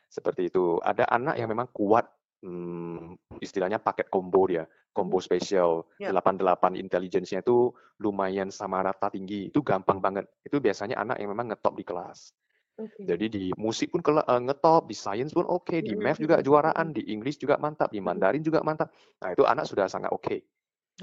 Seperti 0.09 0.49
itu. 0.52 0.78
Ada 0.83 1.09
anak 1.11 1.37
yang 1.40 1.50
memang 1.52 1.69
kuat 1.75 2.07
hmm, 2.42 3.16
istilahnya 3.40 3.78
paket 3.82 4.11
combo 4.12 4.44
dia, 4.50 4.66
combo 4.92 5.18
Mhm. 5.18 5.26
spesial. 5.26 5.70
Ya. 6.02 6.11
88 6.12 6.75
intelligence-nya 6.78 7.40
itu 7.46 7.72
lumayan 8.02 8.50
sama 8.52 8.82
rata 8.84 9.08
tinggi, 9.11 9.49
itu 9.50 9.61
gampang 9.64 9.99
banget. 10.02 10.26
Itu 10.44 10.58
biasanya 10.58 10.99
anak 11.00 11.16
yang 11.22 11.30
memang 11.34 11.54
ngetop 11.54 11.75
di 11.78 11.84
kelas. 11.87 12.34
Oke. 12.80 13.04
Jadi 13.06 13.26
di 13.30 13.44
musik 13.58 13.92
pun 13.94 14.02
kela 14.02 14.22
eee, 14.26 14.40
ngetop, 14.46 14.87
di 14.90 14.96
sains 14.96 15.32
pun 15.34 15.46
oke, 15.46 15.82
di 15.82 15.94
Mhm 15.94 16.02
math 16.02 16.20
juga 16.22 16.38
mhm 16.38 16.44
juaraan, 16.46 16.94
di 16.96 17.02
English 17.14 17.38
juga 17.42 17.58
mantap, 17.58 17.90
di. 17.94 18.00
Mandarin 18.02 18.42
juga 18.42 18.61
mantap. 18.66 18.90
Nah, 19.22 19.30
itu 19.34 19.42
anak 19.46 19.66
sudah 19.70 19.87
sangat 19.90 20.11
oke. 20.14 20.37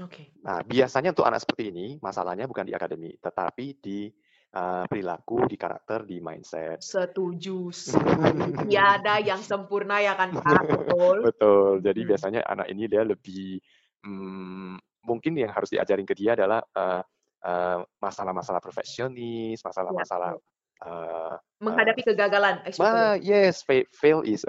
Oke. 0.00 0.32
Nah, 0.40 0.64
biasanya 0.64 1.12
untuk 1.12 1.28
anak 1.28 1.44
seperti 1.44 1.68
ini, 1.68 1.86
masalahnya 2.00 2.48
bukan 2.48 2.64
di 2.64 2.72
akademik, 2.72 3.20
tetapi 3.20 3.76
di, 3.76 4.08
eee, 4.54 4.84
perilaku, 4.90 5.46
di 5.50 5.56
karakter, 5.60 6.04
di 6.08 6.18
mindset. 6.22 6.80
Setuju 6.80 7.68
sekali. 7.76 8.56
Tiada 8.56 9.20
yang 9.20 9.44
sempurna 9.44 10.00
ya 10.00 10.16
kan, 10.16 10.32
Kak? 10.32 10.64
Betul? 10.72 11.18
Betul. 11.24 11.82
Jadi 11.84 12.00
Mhm. 12.00 12.08
biasanya 12.08 12.40
anak 12.46 12.68
ini 12.72 12.86
dia 12.88 13.02
lebih, 13.04 13.60
mmm, 14.06 14.76
mungkin 15.04 15.32
yang 15.36 15.52
harus 15.52 15.70
diajarin 15.72 16.06
ke 16.08 16.14
dia 16.16 16.34
adalah, 16.38 16.62
eee 16.76 17.02
eee, 17.44 17.78
masalah-masalah 18.04 18.60
perfeksionis, 18.62 19.60
Ya 19.88 20.04
masalah-masalah, 20.24 20.32
ya. 20.32 20.40
eee, 20.84 21.34
Menghadapi 21.60 22.00
kegagalan, 22.08 22.64
especially. 22.64 23.12
yes, 23.22 23.62
fa 23.66 23.84
fail 23.94 24.22
is, 24.26 24.44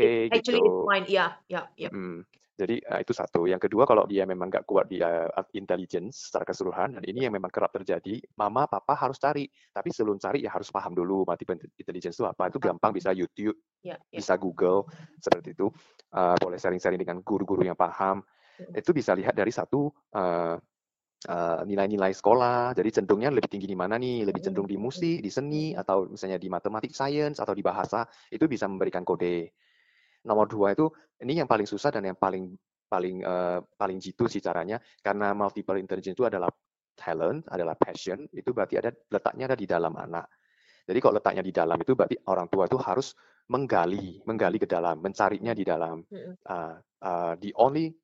It 0.00 0.16
okay 0.18 0.30
actually 0.32 0.60
it's 0.64 0.78
gitu. 0.78 0.88
fine. 0.88 1.04
Iya 1.08 1.36
iya 1.52 1.62
iya. 1.76 1.90
Mhm. 1.92 2.24
Jadi, 2.60 2.76
eee, 2.84 3.00
itu 3.04 3.12
satu. 3.16 3.48
Yang 3.48 3.66
kedua 3.70 3.88
kalau 3.88 4.04
dia 4.04 4.28
memang 4.28 4.52
nggak 4.52 4.68
kuat 4.68 4.86
di, 4.92 5.00
eee, 5.00 5.28
art 5.32 5.48
intelligence 5.56 6.28
secara 6.28 6.44
keseluruhan, 6.44 7.00
dan 7.00 7.04
ini 7.08 7.24
yang 7.24 7.32
memang 7.34 7.48
kerap 7.48 7.72
terjadi, 7.72 8.20
mama, 8.36 8.68
papa 8.68 8.92
harus 9.00 9.16
cari. 9.16 9.48
Tapi 9.72 9.88
sebelum 9.94 10.20
cari 10.20 10.44
ya 10.44 10.52
harus 10.52 10.68
paham 10.68 10.92
dulu 10.92 11.24
multiple 11.24 11.56
intelligence 11.80 12.20
itu 12.20 12.26
apa. 12.28 12.52
Itu 12.52 12.60
gampang, 12.60 12.92
bisa 12.92 13.10
YouTube, 13.16 13.56
Ya 13.82 13.98
ya. 14.12 14.22
bisa 14.22 14.36
Google, 14.40 14.86
seperti 15.20 15.56
itu. 15.56 15.68
Eee, 16.14 16.36
boleh 16.40 16.58
sharing-sharing 16.60 17.00
dengan 17.00 17.18
guru-guru 17.24 17.64
yang 17.64 17.78
paham. 17.78 18.20
Mhm. 18.58 18.76
Itu 18.76 18.92
bisa 18.96 19.14
lihat 19.16 19.34
dari 19.38 19.50
satu, 19.54 19.90
eee, 20.14 20.56
nilai-nilai 21.68 22.12
sekolah, 22.16 22.72
jadi 22.76 22.88
cenderungnya 23.02 23.28
lebih 23.34 23.50
tinggi 23.52 23.68
di 23.68 23.76
mana 23.76 24.00
nih, 24.00 24.24
lebih 24.28 24.40
cenderung 24.44 24.64
di 24.70 24.80
mhm 24.80 24.80
musik, 24.80 25.20
di 25.20 25.28
seni, 25.32 25.76
atau 25.76 26.08
misalnya 26.08 26.40
di 26.40 26.48
matematik, 26.48 26.92
sains, 26.96 27.38
atau 27.40 27.52
di 27.52 27.60
bahasa, 27.64 28.08
itu 28.32 28.44
bisa 28.48 28.64
memberikan 28.70 29.04
kode. 29.04 29.52
Nomor 30.26 30.46
2 30.52 30.76
itu, 30.76 30.86
ini 31.24 31.40
yang 31.40 31.48
paling 31.48 31.64
susah 31.64 31.88
dan 31.88 32.04
yang 32.04 32.18
paling 32.18 32.52
paling, 32.90 33.22
eee, 33.22 33.58
paling 33.78 33.98
jitu 34.02 34.26
sih 34.26 34.42
caranya, 34.42 34.76
karena 35.00 35.32
multiple 35.32 35.78
intelligence 35.78 36.18
itu 36.18 36.26
adalah 36.26 36.50
talent, 36.98 37.46
adalah 37.48 37.78
passion, 37.78 38.26
itu 38.34 38.50
berarti 38.52 38.76
ada 38.82 38.90
letaknya 39.08 39.46
ada 39.48 39.56
di 39.56 39.64
dalam 39.64 39.94
anak. 39.96 40.26
Jadi 40.88 40.98
kalau 41.00 41.14
letaknya 41.22 41.44
di 41.46 41.54
dalam 41.54 41.78
itu 41.80 41.92
berarti 41.94 42.16
orang 42.28 42.48
tua 42.50 42.66
itu 42.68 42.76
harus 42.82 43.14
menggali, 43.48 44.20
menggali 44.26 44.58
ke 44.60 44.68
dalam, 44.68 44.98
mencarinya 45.00 45.54
di 45.56 45.64
dalam. 45.64 46.02
Eee 46.50 46.74
eee, 47.04 47.32
the 47.40 47.50
only 47.56 47.94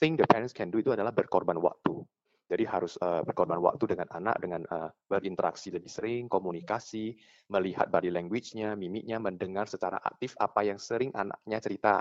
thing 0.00 0.16
the 0.16 0.26
parents 0.26 0.54
can 0.56 0.70
do 0.72 0.80
itu 0.80 0.90
adalah 0.94 1.12
berkorban 1.14 1.58
waktu. 1.60 2.02
Jadi 2.50 2.64
harus, 2.66 2.98
eee, 2.98 3.22
berkorban 3.22 3.62
waktu 3.62 3.84
dengan 3.94 4.08
anak, 4.10 4.36
dengan, 4.42 4.62
eee, 4.66 4.90
berinteraksi 5.06 5.70
lebih 5.70 5.86
sering, 5.90 6.22
komunikasi, 6.26 7.14
melihat 7.54 7.86
body 7.94 8.10
language-nya, 8.10 8.74
mimiknya, 8.74 9.22
mendengar 9.22 9.70
secara 9.70 10.02
aktif 10.02 10.34
apa 10.42 10.66
yang 10.66 10.78
sering 10.82 11.14
anaknya 11.14 11.58
cerita. 11.62 11.94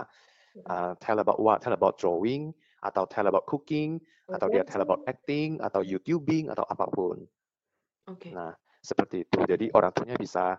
Eee, 0.69 0.93
tell 1.03 1.19
about 1.21 1.39
what? 1.41 1.61
Tell 1.63 1.75
about 1.75 1.97
drawing, 2.01 2.51
atau 2.83 3.05
tell 3.09 3.27
about 3.29 3.45
cooking, 3.49 3.99
atau 4.33 4.47
dia 4.51 4.63
tell 4.65 4.81
about 4.85 5.01
acting, 5.09 5.59
atau 5.63 5.81
YouTubing, 5.85 6.49
atau 6.53 6.65
apa 6.67 6.85
pun. 6.91 7.25
Oke. 8.07 8.35
Nah, 8.35 8.53
seperti 8.81 9.25
itu. 9.25 9.39
Jadi 9.45 9.65
orang 9.73 9.91
tuanya 9.93 10.17
bisa, 10.19 10.57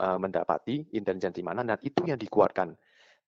eee, 0.00 0.16
mendapati 0.20 0.76
intelijen 0.96 1.32
di 1.34 1.42
mana 1.44 1.60
dan 1.64 1.78
itu 1.84 2.02
yang 2.08 2.16
dikuatkan. 2.20 2.72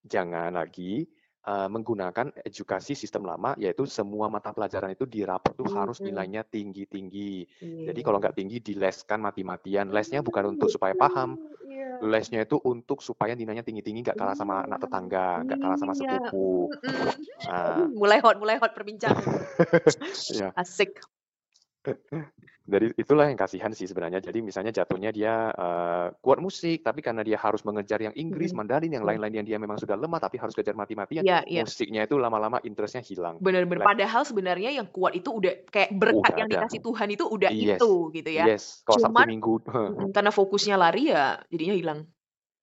Jangan 0.07 0.55
lagi, 0.57 1.07
eee, 1.47 1.69
menggunakan 1.71 2.27
edukasi 2.43 2.95
sistem 2.95 3.27
lama, 3.27 3.55
yaitu 3.59 3.85
semua 3.87 4.27
mata 4.31 4.51
pelajaran 4.55 4.95
itu 4.95 5.05
di 5.07 5.23
rapor 5.27 5.53
tuh 5.59 5.69
harus 5.71 5.99
nilainya 6.03 6.43
tinggi-tinggi. 6.47 7.47
Iya 7.61 7.93
Jadi 7.93 8.01
kalau 8.03 8.19
nggak 8.23 8.35
tinggi 8.39 8.59
dileskan 8.63 9.21
mati-matian. 9.23 9.91
Lesnya 9.91 10.23
bukan 10.23 10.55
untuk 10.57 10.71
supaya 10.71 10.95
paham. 10.97 11.37
Iya. 11.63 12.03
lesnya 12.03 12.43
itu 12.43 12.59
untuk 12.67 12.99
supaya 12.99 13.39
nilainya 13.39 13.63
tinggi-tinggi, 13.63 14.03
nggak 14.03 14.19
kalah 14.19 14.35
sama 14.35 14.67
anak 14.67 14.83
tetangga, 14.83 15.47
nggak 15.47 15.59
kalah 15.63 15.79
sama 15.79 15.95
Iya. 15.95 16.03
sepupu. 16.03 16.67
Nah. 17.47 17.87
Mulai 17.95 18.19
hot 18.19 18.37
mulai 18.43 18.57
hot 18.59 18.73
perbincangan. 18.75 19.23
Asik. 20.59 20.99
Jadi 22.73 22.95
itulah 22.95 23.27
yang 23.31 23.39
kasihan 23.39 23.73
sih 23.75 23.87
sebenarnya. 23.91 24.23
Jadi 24.23 24.39
misalnya 24.45 24.71
jatuhnya 24.71 25.11
dia, 25.11 25.51
eee, 25.51 26.07
kuat 26.23 26.39
musik, 26.39 26.87
tapi 26.87 27.03
karena 27.03 27.23
dia 27.27 27.39
harus 27.41 27.63
mengejar 27.67 27.99
yang 28.03 28.15
Inggris, 28.15 28.55
Mhm. 28.55 28.59
Mandarin, 28.59 28.93
yang 28.95 29.03
lain-lain 29.07 29.35
yang 29.43 29.47
dia 29.49 29.59
memang 29.59 29.79
sudah 29.83 29.99
lemah, 29.99 30.21
tapi 30.23 30.39
harus 30.39 30.55
kejar 30.55 30.79
mati-matian, 30.79 31.27
Iya 31.27 31.45
iya. 31.49 31.65
musiknya 31.67 32.07
itu 32.07 32.17
lama-lama 32.23 32.63
interest-nya 32.63 33.03
hilang. 33.03 33.43
Bener. 33.43 33.65
Le 33.67 33.87
Padahal 33.89 34.23
sebenarnya 34.29 34.71
yang 34.77 34.89
kuat 34.93 35.17
itu 35.17 35.31
udah 35.33 35.67
kayak 35.73 35.91
berkat 35.97 36.33
Udah 36.33 36.37
yang 36.37 36.49
ada. 36.51 36.61
dikasih 36.61 36.81
Tuhan 36.85 37.09
itu 37.15 37.25
udah 37.27 37.51
Yes. 37.51 37.79
itu, 37.81 38.13
gitu 38.13 38.31
ya. 38.31 38.47
Yes. 38.47 38.83
Kalau 38.87 38.99
Sabtu 39.03 39.23
Cuman 39.23 39.29
Minggu 39.29 39.61
karena 40.15 40.31
fokusnya 40.35 40.77
lari 40.81 41.11
ya 41.13 41.41
jadinya 41.53 41.75
hilang. 41.77 42.01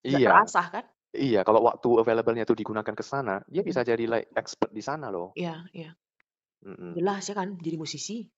Nggak 0.10 0.24
Iya. 0.24 0.30
terasah 0.30 0.68
kan? 0.74 0.86
Iya, 1.16 1.42
kalau 1.48 1.62
waktu 1.66 1.90
available-nya 2.02 2.44
itu 2.48 2.56
digunakan 2.58 2.96
ke 2.96 3.04
sana, 3.06 3.42
dia 3.50 3.64
bisa 3.66 3.82
jadi 3.86 4.06
like 4.08 4.30
expert 4.38 4.72
di 4.76 4.84
sana 4.86 5.10
loh. 5.14 5.38
Iya 5.38 5.66
iya. 5.78 5.90
Mhm. 6.66 6.98
Jelas 6.98 7.24
ya 7.30 7.36
kan, 7.40 7.50
jadi 7.66 7.78
musisi. 7.84 8.30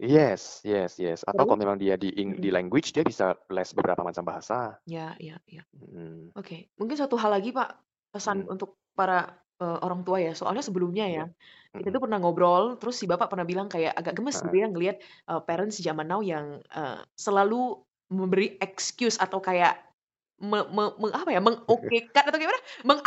Yes 0.00 0.62
yes 0.62 0.94
yes. 1.02 1.26
Atau 1.26 1.42
kalau 1.42 1.58
memang 1.58 1.74
dia 1.74 1.98
di 1.98 2.14
ing 2.14 2.38
di 2.38 2.54
Mhm. 2.54 2.54
language, 2.54 2.94
dia 2.94 3.02
bisa 3.02 3.34
les 3.50 3.74
beberapa 3.74 4.06
macam 4.06 4.22
bahasa. 4.22 4.78
Iya 4.86 5.16
iya 5.22 5.34
iya. 5.50 5.62
Mhm. 5.74 6.32
Oke. 6.38 6.70
Mungkin 6.80 6.96
satu 6.98 7.16
hal 7.22 7.32
lagi, 7.36 7.50
Pak, 7.54 7.68
pesan 8.14 8.38
Mhm. 8.38 8.48
untuk 8.52 8.78
para, 8.98 9.42
eee, 9.62 9.78
orang 9.86 10.02
tua 10.06 10.18
ya. 10.22 10.32
Soalnya 10.38 10.64
sebelumnya 10.66 11.06
ya, 11.08 11.22
Iya. 11.22 11.30
kita 11.78 11.88
Mhm. 11.88 11.98
tuh 11.98 12.02
pernah 12.04 12.18
ngobrol, 12.22 12.78
terus 12.80 12.96
si 13.00 13.06
Bapak 13.10 13.28
pernah 13.32 13.46
bilang 13.48 13.68
kayak 13.72 13.94
agak 14.00 14.14
gemes 14.18 14.38
gitu 14.44 14.54
Heeh. 14.54 14.58
ya 14.62 14.66
ngelihat, 14.72 14.96
eee, 15.02 15.40
parents 15.48 15.78
zaman 15.82 16.06
now 16.10 16.20
yang, 16.24 16.60
eee, 16.72 17.00
selalu 17.18 17.82
memberi 18.12 18.56
excuse 18.64 19.16
atau 19.20 19.40
kayak 19.42 19.80
me 20.42 20.60
me 20.72 20.84
meng 21.02 21.12
apa 21.16 21.30
ya, 21.34 21.40
mengokekan 21.46 22.24
atau 22.30 22.38
gimana, 22.40 22.60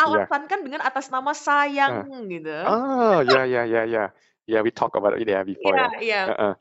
Iya. 0.06 0.32
mengalasankan 0.32 0.60
dengan 0.66 0.82
atas 0.86 1.10
nama 1.14 1.32
sayang 1.36 1.96
Heeh. 1.96 2.06
gitu. 2.32 2.52
Oh, 2.64 3.22
ya 3.24 3.46
ya 3.46 3.66
ya 3.66 3.82
ya. 3.86 4.14
Yeah, 4.50 4.62
we 4.66 4.72
talk 4.74 4.98
about 4.98 5.16
it 5.22 5.28
ya 5.30 5.46
before 5.46 5.78
Iya 5.78 5.86
ya. 5.86 5.90
iya. 6.02 6.22
Heeh. 6.34 6.54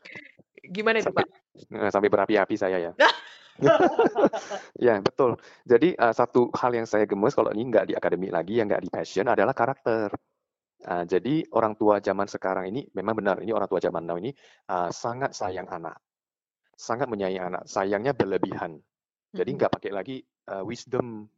Gimana 0.69 0.97
itu, 1.01 1.09
Sampai 1.09 1.25
Pak? 1.25 1.29
heeh, 1.73 1.91
sampai 1.91 2.09
berapi-api 2.13 2.55
saya 2.57 2.79
ya. 2.79 2.93
Ya, 4.81 4.97
betul. 5.05 5.37
Jadi, 5.69 5.93
eee, 5.93 6.15
satu 6.17 6.49
hal 6.57 6.73
yang 6.73 6.89
saya 6.89 7.05
gemes 7.05 7.37
kalau 7.37 7.53
ini 7.53 7.69
nggak 7.69 7.93
di 7.93 7.95
akademik 7.97 8.33
lagi, 8.33 8.57
yang 8.57 8.73
nggak 8.73 8.81
di 8.81 8.89
passion 8.89 9.29
adalah 9.29 9.53
karakter. 9.53 10.09
Eee, 10.81 11.05
jadi 11.05 11.35
orang 11.53 11.77
tua 11.77 12.01
zaman 12.01 12.25
sekarang 12.25 12.73
ini 12.73 12.89
memang 12.97 13.15
benar, 13.21 13.37
ini 13.45 13.53
orang 13.53 13.69
tua 13.69 13.81
zaman 13.85 14.05
now 14.09 14.17
ini, 14.17 14.33
eee, 14.69 14.89
sangat 14.95 15.37
sayang 15.37 15.69
anak. 15.69 16.01
Sangat 16.77 17.13
menyayangi 17.13 17.41
anak, 17.45 17.63
sayangnya 17.69 18.17
berlebihan. 18.17 18.81
Jadi 19.37 19.51
nggak 19.61 19.73
pakai 19.77 19.93
lagi, 19.93 20.17
eee, 20.25 20.63
wisdom. 20.65 21.29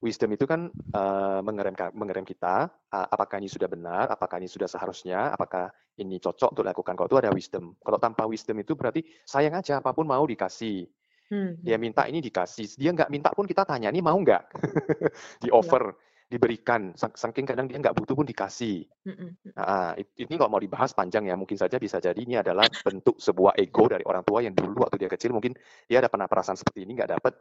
Wisdom 0.00 0.32
itu 0.32 0.48
kan, 0.48 0.72
eee, 0.72 1.38
mengerem 1.44 1.76
mengerem 1.92 2.24
kita, 2.24 2.72
eee, 2.88 3.06
apakah 3.12 3.36
ini 3.36 3.52
sudah 3.52 3.68
benar, 3.68 4.08
apakah 4.08 4.40
ini 4.40 4.48
sudah 4.48 4.64
seharusnya, 4.64 5.28
apakah 5.36 5.68
ini 6.00 6.16
cocok 6.16 6.56
untuk 6.56 6.64
dilakukan. 6.64 6.96
Kalau 6.96 7.08
itu 7.12 7.18
ada 7.20 7.28
wisdom. 7.36 7.76
Kalau 7.84 8.00
tanpa 8.00 8.24
wisdom 8.24 8.56
itu 8.64 8.72
berarti 8.72 9.04
sayang 9.28 9.60
aja, 9.60 9.84
apa 9.84 9.92
pun 9.92 10.08
mau 10.08 10.24
dikasih. 10.24 10.88
Mhm. 11.30 11.60
Dia 11.64 11.78
minta 11.80 12.06
ini 12.08 12.20
dikasih, 12.24 12.76
dia 12.78 12.90
nggak 12.94 13.10
minta 13.12 13.30
pun 13.34 13.44
kita 13.48 13.64
tanya, 13.68 13.88
"Ini 13.90 14.00
mau 14.04 14.16
nggak?" 14.16 14.44
Iya. 15.58 15.74
Di-offer, 15.74 15.96
diberikan, 16.30 16.94
sak 16.96 17.16
saking 17.20 17.46
kadang 17.48 17.66
dia 17.70 17.78
nggak 17.80 17.96
butuh 17.96 18.14
pun 18.16 18.26
dikasih. 18.28 18.86
Mhm 19.04 19.36
mhm. 19.44 19.52
Heeh, 19.58 19.90
it 20.04 20.08
ini 20.28 20.34
kalau 20.40 20.52
mau 20.56 20.62
dibahas 20.62 20.92
panjang 20.96 21.26
ya, 21.28 21.36
mungkin 21.38 21.58
saja 21.58 21.76
bisa 21.82 21.98
jadi 22.00 22.16
ini 22.18 22.38
adalah 22.40 22.70
bentuk 22.82 23.18
sebuah 23.20 23.58
ego 23.60 23.86
dari 23.90 24.04
orang 24.06 24.24
tua 24.26 24.40
yang 24.44 24.54
dulu 24.56 24.84
waktu 24.86 24.96
dia 25.02 25.10
kecil 25.12 25.34
mungkin 25.36 25.54
dia 25.90 25.98
ada 26.02 26.08
pernah 26.12 26.26
perasaan 26.30 26.56
seperti 26.58 26.86
ini, 26.86 26.96
nggak 26.98 27.10
dapet. 27.20 27.34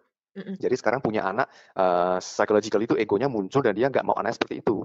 Jadi 0.60 0.75
sekarang 0.80 1.02
punya 1.04 1.23
anak, 1.28 1.47
eee, 1.78 2.17
psychological 2.23 2.82
itu 2.84 2.95
egonya 2.99 3.28
muncul 3.32 3.62
dan 3.63 3.73
dia 3.78 3.88
nggak 3.91 4.04
mau 4.08 4.15
anaknya 4.19 4.38
seperti 4.41 4.62
itu. 4.63 4.84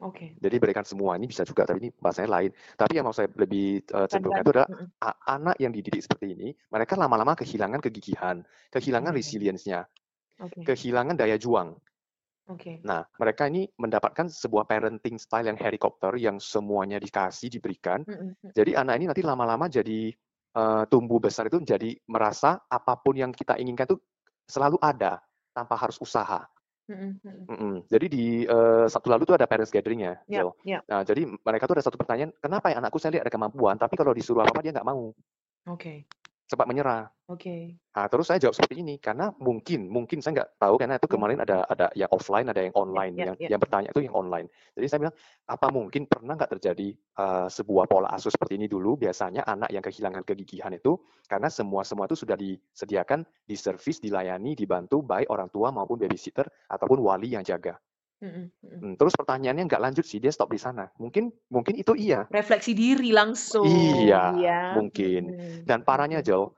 Oke. 0.00 0.38
Jadi 0.38 0.56
berikan 0.62 0.84
semua, 0.86 1.16
ini 1.18 1.26
bisa 1.30 1.42
juga, 1.48 1.64
tapi 1.66 1.88
ini 1.88 1.90
bahasanya 1.98 2.30
lain. 2.42 2.50
Tapi 2.78 2.92
yang 3.00 3.06
mau 3.08 3.14
saya 3.16 3.30
lebih, 3.38 3.82
eee, 3.86 4.06
cenderungkan 4.10 4.42
itu 4.46 4.52
adalah 4.56 4.68
Mhm. 4.68 4.92
a 5.02 5.10
anak 5.38 5.56
yang 5.62 5.72
dididik 5.74 6.02
seperti 6.04 6.34
ini, 6.34 6.48
mereka 6.72 6.94
lama-lama 6.98 7.34
kehilangan 7.38 7.80
kegigihan, 7.84 8.42
kehilangan 8.74 9.12
Oke. 9.12 9.18
resilience-nya, 9.18 9.86
Oke. 10.38 10.64
kehilangan 10.66 11.16
daya 11.18 11.36
juang. 11.40 11.78
Oke. 12.46 12.88
Nah, 12.88 13.02
mereka 13.18 13.50
ini 13.50 13.66
mendapatkan 13.78 14.30
sebuah 14.30 14.64
parenting 14.70 15.18
style 15.18 15.50
yang 15.50 15.58
helikopter, 15.58 16.14
yang 16.14 16.38
semuanya 16.38 17.02
dikasih, 17.02 17.50
diberikan. 17.50 18.06
Mhm 18.06 18.34
mhm. 18.42 18.52
Jadi 18.54 18.78
anak 18.78 18.94
ini 19.02 19.06
nanti 19.10 19.22
lama-lama 19.26 19.66
jadi, 19.66 20.14
eee, 20.54 20.82
tumbuh 20.90 21.18
besar 21.18 21.50
itu 21.50 21.58
menjadi 21.58 21.90
merasa 22.06 22.62
apa 22.70 22.94
pun 23.02 23.18
yang 23.18 23.34
kita 23.34 23.58
inginkan 23.58 23.90
itu 23.90 23.98
selalu 24.48 24.76
ada, 24.82 25.20
tanpa 25.54 25.76
harus 25.78 25.98
usaha. 26.00 26.48
Mhm 26.88 27.20
mhm. 27.24 27.48
Mhm. 27.48 27.88
Jadi 27.88 28.06
di, 28.12 28.24
eee, 28.44 28.86
Sabtu 28.92 29.08
lalu 29.08 29.24
tuh 29.28 29.36
ada 29.40 29.48
parents 29.48 29.72
gathering 29.72 30.04
ya, 30.04 30.14
Iya 30.28 30.42
Zel. 30.44 30.52
iya. 30.64 30.78
Nah, 30.88 31.00
jadi 31.04 31.24
mereka 31.28 31.64
tuh 31.68 31.76
ada 31.80 31.84
satu 31.84 31.96
pertanyaan, 32.00 32.32
"Kenapa 32.40 32.72
ya 32.72 32.80
anakku 32.80 32.96
saya 33.00 33.16
lihat 33.16 33.24
ada 33.28 33.32
kemampuan, 33.34 33.76
tapi 33.80 33.96
kalau 33.96 34.12
disuruh 34.16 34.44
apa-apa 34.44 34.60
dia 34.64 34.72
nggak 34.76 34.88
mau?" 34.88 35.12
Oke. 35.66 36.08
Sempat 36.48 36.64
menyerah. 36.64 37.12
Oke. 37.28 37.76
Nah, 37.92 38.08
terus 38.08 38.24
saya 38.24 38.40
jawab 38.40 38.56
seperti 38.56 38.80
ini 38.80 38.96
karena 38.96 39.28
mungkin, 39.36 39.84
mungkin 39.92 40.24
saya 40.24 40.32
nggak 40.40 40.50
tahu 40.56 40.80
karena 40.80 40.96
itu 40.96 41.04
Iya. 41.04 41.12
kemarin 41.12 41.38
ada 41.44 41.56
ada 41.68 41.86
yang 41.92 42.08
offline, 42.08 42.48
ada 42.48 42.64
yang 42.64 42.72
Ya 42.72 42.80
online. 42.80 43.14
ya 43.14 43.24
Yang 43.28 43.36
ya. 43.36 43.48
yang 43.52 43.60
bertanya 43.60 43.88
itu 43.92 44.00
yang 44.08 44.16
online. 44.16 44.46
Jadi 44.72 44.86
saya 44.88 44.98
bilang, 45.04 45.16
apa 45.44 45.66
mungkin 45.68 46.02
pernah 46.08 46.32
nggak 46.40 46.52
terjadi 46.56 46.88
uh, 47.20 47.46
sebuah 47.52 47.84
pola 47.84 48.08
asuh 48.16 48.32
seperti 48.32 48.56
ini 48.56 48.64
dulu? 48.64 48.96
Biasanya 48.96 49.44
anak 49.44 49.68
yang 49.68 49.84
kehilangan 49.84 50.24
kegigihan 50.24 50.72
itu 50.72 50.96
karena 51.28 51.52
semua 51.52 51.84
semua 51.84 52.08
itu 52.08 52.16
sudah 52.16 52.38
disediakan, 52.40 53.28
diservis, 53.44 54.00
dilayani, 54.00 54.56
dibantu 54.56 55.04
baik 55.04 55.28
orang 55.28 55.52
tua 55.52 55.68
maupun 55.68 56.00
babysitter 56.00 56.48
ataupun 56.72 57.04
wali 57.04 57.36
yang 57.36 57.44
jaga. 57.44 57.76
Mhm 58.22 58.52
mhm. 58.62 58.82
Hmm, 58.82 58.94
terus 58.94 59.10
pertanyaannya 59.18 59.66
nggak 59.66 59.82
lanjut 59.82 60.06
sih, 60.06 60.22
dia 60.22 60.30
stop 60.30 60.54
di 60.54 60.60
sana. 60.62 60.86
Mungkin 61.02 61.34
mungkin 61.50 61.74
itu 61.82 61.98
iya. 61.98 62.30
Refleksi 62.30 62.76
diri 62.76 63.08
langsung, 63.16 63.64
Iya, 63.66 64.16
ya. 64.36 64.52
mungkin. 64.70 65.22
Mhm 65.24 65.68
Dan 65.68 65.82
parahnya. 65.82 66.22
Jo, 66.22 66.54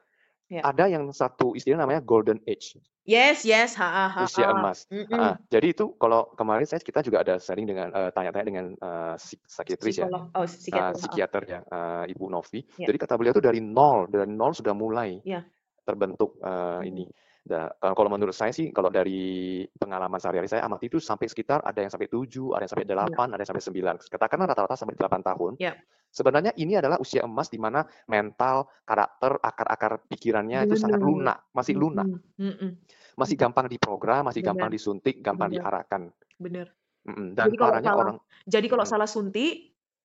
Ya. 0.50 0.70
ada 0.70 0.86
yang 0.90 1.10
satu 1.14 1.54
istilah 1.58 1.78
namanya 1.84 2.02
golden 2.04 2.40
age. 2.48 2.80
Yes 3.08 3.44
yes, 3.48 3.74
heeh 3.80 4.10
Usia 4.18 4.50
heeh. 4.50 4.50
emas. 4.50 4.86
Mhm. 4.90 5.10
Heeh. 5.12 5.40
Jadi 5.52 5.66
itu 5.76 5.94
kalau 6.00 6.34
kemarin 6.34 6.66
saya 6.66 6.82
kita 6.82 7.04
juga 7.04 7.22
ada 7.22 7.38
sharing 7.38 7.66
dengan 7.68 7.88
eee, 7.94 8.10
tanya-tanya 8.14 8.46
dengan 8.46 8.66
eee, 8.74 9.14
psik 9.20 9.40
psikiatris 9.46 9.96
ya. 10.02 10.08
Psikolog, 10.10 10.30
oh 10.36 10.46
psikiater, 10.46 10.94
heeh. 11.02 11.20
psikiater 11.24 11.42
ya, 11.46 11.60
eee, 11.62 12.04
Ibu 12.16 12.26
Novi. 12.32 12.60
Ya. 12.76 12.88
Jadi 12.88 12.96
kata 12.98 13.14
beliau 13.20 13.34
tuh 13.36 13.44
dari 13.44 13.60
nol, 13.62 14.08
dari 14.10 14.30
nol 14.30 14.52
sudah 14.56 14.74
mulai 14.74 15.20
Ya. 15.24 15.50
terbentuk 15.86 16.38
Mhm. 16.78 16.86
ini. 16.86 17.06
Eee, 17.48 17.92
kalau 17.96 18.10
menurut 18.12 18.36
saya 18.36 18.52
sih 18.52 18.68
kalau 18.74 18.92
dari 18.92 19.64
pengalaman 19.80 20.20
sehari-hari 20.20 20.50
saya 20.50 20.66
amati 20.68 20.92
itu 20.92 21.00
sampai 21.00 21.26
sekitar 21.30 21.64
ada 21.64 21.80
yang 21.80 21.88
sampai 21.88 22.08
7, 22.12 22.52
ada 22.52 22.62
yang 22.68 22.72
sampai 22.76 22.86
Ya. 23.00 23.16
8, 23.16 23.32
ada 23.32 23.40
yang 23.40 23.50
sampai 23.50 23.64
9. 23.64 23.96
Katakanlah 24.12 24.46
rata-rata 24.52 24.76
sampai 24.76 24.94
8 24.98 25.22
tahun. 25.24 25.52
Ya. 25.56 25.72
Sebenarnya 26.10 26.50
ini 26.58 26.74
adalah 26.74 26.98
usia 26.98 27.22
emas 27.22 27.46
di 27.48 27.58
mana 27.62 27.86
mental, 28.10 28.66
karakter, 28.82 29.38
akar-akar 29.40 29.92
pikirannya 30.10 30.66
itu 30.66 30.74
sangat 30.74 30.98
lunak, 31.00 31.46
masih 31.54 31.78
lunak. 31.78 32.10
Mhm 32.38 32.52
mhm. 32.58 32.70
Masih 33.16 33.36
gampang 33.38 33.66
diprogram, 33.70 34.26
masih 34.26 34.42
gampang 34.42 34.68
Bener. 34.68 34.74
disuntik, 34.74 35.22
gampang 35.22 35.54
Bener. 35.54 35.62
diarahkan. 35.62 36.02
Bener. 36.40 36.66
Mhm, 37.06 37.32
dan 37.38 37.48
Jadi 37.48 37.56
kalau 37.56 37.74
salah 37.80 37.96
orang 37.96 38.16
jadi 38.44 38.66
kalau 38.68 38.84
mhm. 38.84 38.90
salah 38.90 39.08
suntik, 39.08 39.54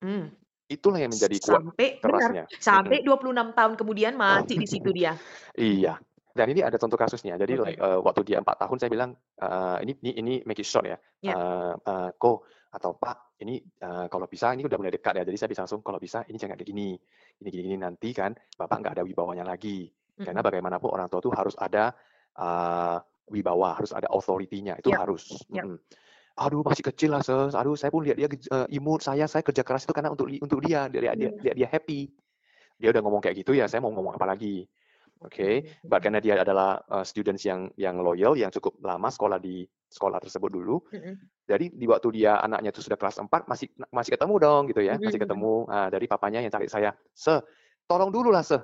mmm, 0.05 0.25
Itulah 0.65 0.97
yang 0.97 1.13
menjadi 1.13 1.37
kuat 1.45 1.61
sampai 1.61 1.87
kerasnya. 2.01 2.43
benar, 2.49 2.61
sampai 2.61 2.97
Mhm. 3.01 3.05
26 3.05 3.47
tahun 3.53 3.73
kemudian 3.77 4.13
masih 4.17 4.57
di 4.57 4.67
situ 4.69 4.89
dia. 4.93 5.13
Iya. 5.57 5.99
Dan 6.35 6.51
ini 6.51 6.59
ada 6.67 6.75
contoh 6.75 6.99
kasusnya. 6.99 7.39
Jadi 7.39 7.55
Oke. 7.55 7.63
like, 7.63 7.79
eee, 7.79 7.99
waktu 8.03 8.21
dia 8.27 8.37
4 8.43 8.59
tahun 8.67 8.75
saya 8.75 8.91
bilang, 8.91 9.15
eee, 9.39 9.77
ini 9.87 9.91
ini 10.03 10.11
ini 10.19 10.33
make 10.43 10.59
it 10.59 10.67
short 10.67 10.83
ya, 10.83 10.99
Ya. 11.21 11.35
eee 11.39 11.71
eee, 11.79 12.09
"Ko 12.19 12.43
atau 12.75 12.91
Pak, 12.99 13.39
ini, 13.39 13.63
eee, 13.63 14.05
kalau 14.11 14.27
bisa 14.27 14.51
ini 14.51 14.67
udah 14.67 14.75
mulai 14.75 14.91
dekat 14.91 15.15
ya." 15.15 15.23
Jadi 15.23 15.37
saya 15.39 15.47
bisa 15.55 15.63
langsung, 15.63 15.79
"Kalau 15.79 15.95
bisa 15.95 16.27
ini 16.27 16.35
jangan 16.35 16.59
kayak 16.59 16.67
gini. 16.75 16.99
Gini 17.39 17.49
gini 17.55 17.63
gini, 17.71 17.77
nanti 17.79 18.11
kan 18.11 18.35
Bapak 18.59 18.83
nggak 18.83 18.93
ada 18.99 19.03
wibawanya 19.07 19.47
lagi." 19.47 19.87
Karena 20.19 20.43
Mhm. 20.43 20.43
bagaimanapun 20.43 20.91
orang 20.91 21.07
tua 21.07 21.23
tuh 21.23 21.31
harus 21.31 21.55
ada, 21.55 21.95
eee, 22.35 22.97
wibawa, 23.31 23.79
harus 23.79 23.95
ada 23.95 24.11
authority-nya, 24.11 24.75
itu 24.75 24.91
Ya. 24.91 24.97
harus. 24.99 25.47
Ya. 25.55 25.63
Mhm. 25.63 25.79
"Aduh 26.39 26.63
masih 26.65 26.83
kecil 26.87 27.11
lah 27.15 27.21
Ses, 27.25 27.53
aduh 27.55 27.75
saya 27.79 27.91
pun 27.93 28.03
lihat 28.07 28.17
dia 28.19 28.29
eee, 28.31 28.67
imut, 28.79 29.03
saya 29.05 29.27
saya 29.31 29.43
kerja 29.45 29.63
keras 29.67 29.85
itu 29.87 29.93
karena 29.95 30.11
untuk 30.15 30.27
untuk 30.29 30.59
dia, 30.65 30.87
dia 30.91 31.11
Iya. 31.11 31.31
biar 31.41 31.55
dia 31.59 31.69
happy." 31.71 32.11
Dia 32.81 32.91
udah 32.95 33.01
ngomong 33.05 33.21
kayak 33.23 33.45
gitu 33.45 33.53
ya 33.57 33.65
saya 33.71 33.79
mau 33.85 33.91
ngomong 33.93 34.15
apa 34.19 34.27
lagi. 34.37 34.67
Oke, 35.25 35.65
but 35.89 35.99
mhm. 35.99 36.03
karena 36.05 36.19
dia 36.21 36.33
adalah, 36.37 36.77
eee, 36.85 37.03
students 37.05 37.43
yang 37.43 37.67
yang 37.75 37.97
loyal, 37.97 38.37
yang 38.37 38.53
cukup 38.53 38.77
lama 38.85 39.09
sekolah 39.09 39.41
di 39.41 39.65
sekolah 39.89 40.21
tersebut 40.21 40.49
dulu. 40.53 40.77
Mhm. 40.93 41.13
Jadi 41.45 41.65
di 41.77 41.85
waktu 41.85 42.09
dia 42.21 42.41
anaknya 42.41 42.73
itu 42.73 42.81
sudah 42.81 42.97
kelas 42.97 43.21
4 43.21 43.45
masih 43.45 43.69
masih 43.93 44.17
ketemu 44.17 44.33
dong 44.41 44.61
gitu 44.69 44.81
ya, 44.81 44.97
Mhm 44.97 45.05
masih 45.05 45.19
mhm. 45.21 45.25
ketemu. 45.25 45.53
Ah, 45.69 45.87
dari 45.89 46.05
papanya 46.09 46.39
yang 46.41 46.53
cari 46.53 46.65
saya, 46.69 46.93
"Se, 47.13 47.37
tolong 47.85 48.09
dulu 48.09 48.33
lah 48.33 48.41
Se, 48.41 48.57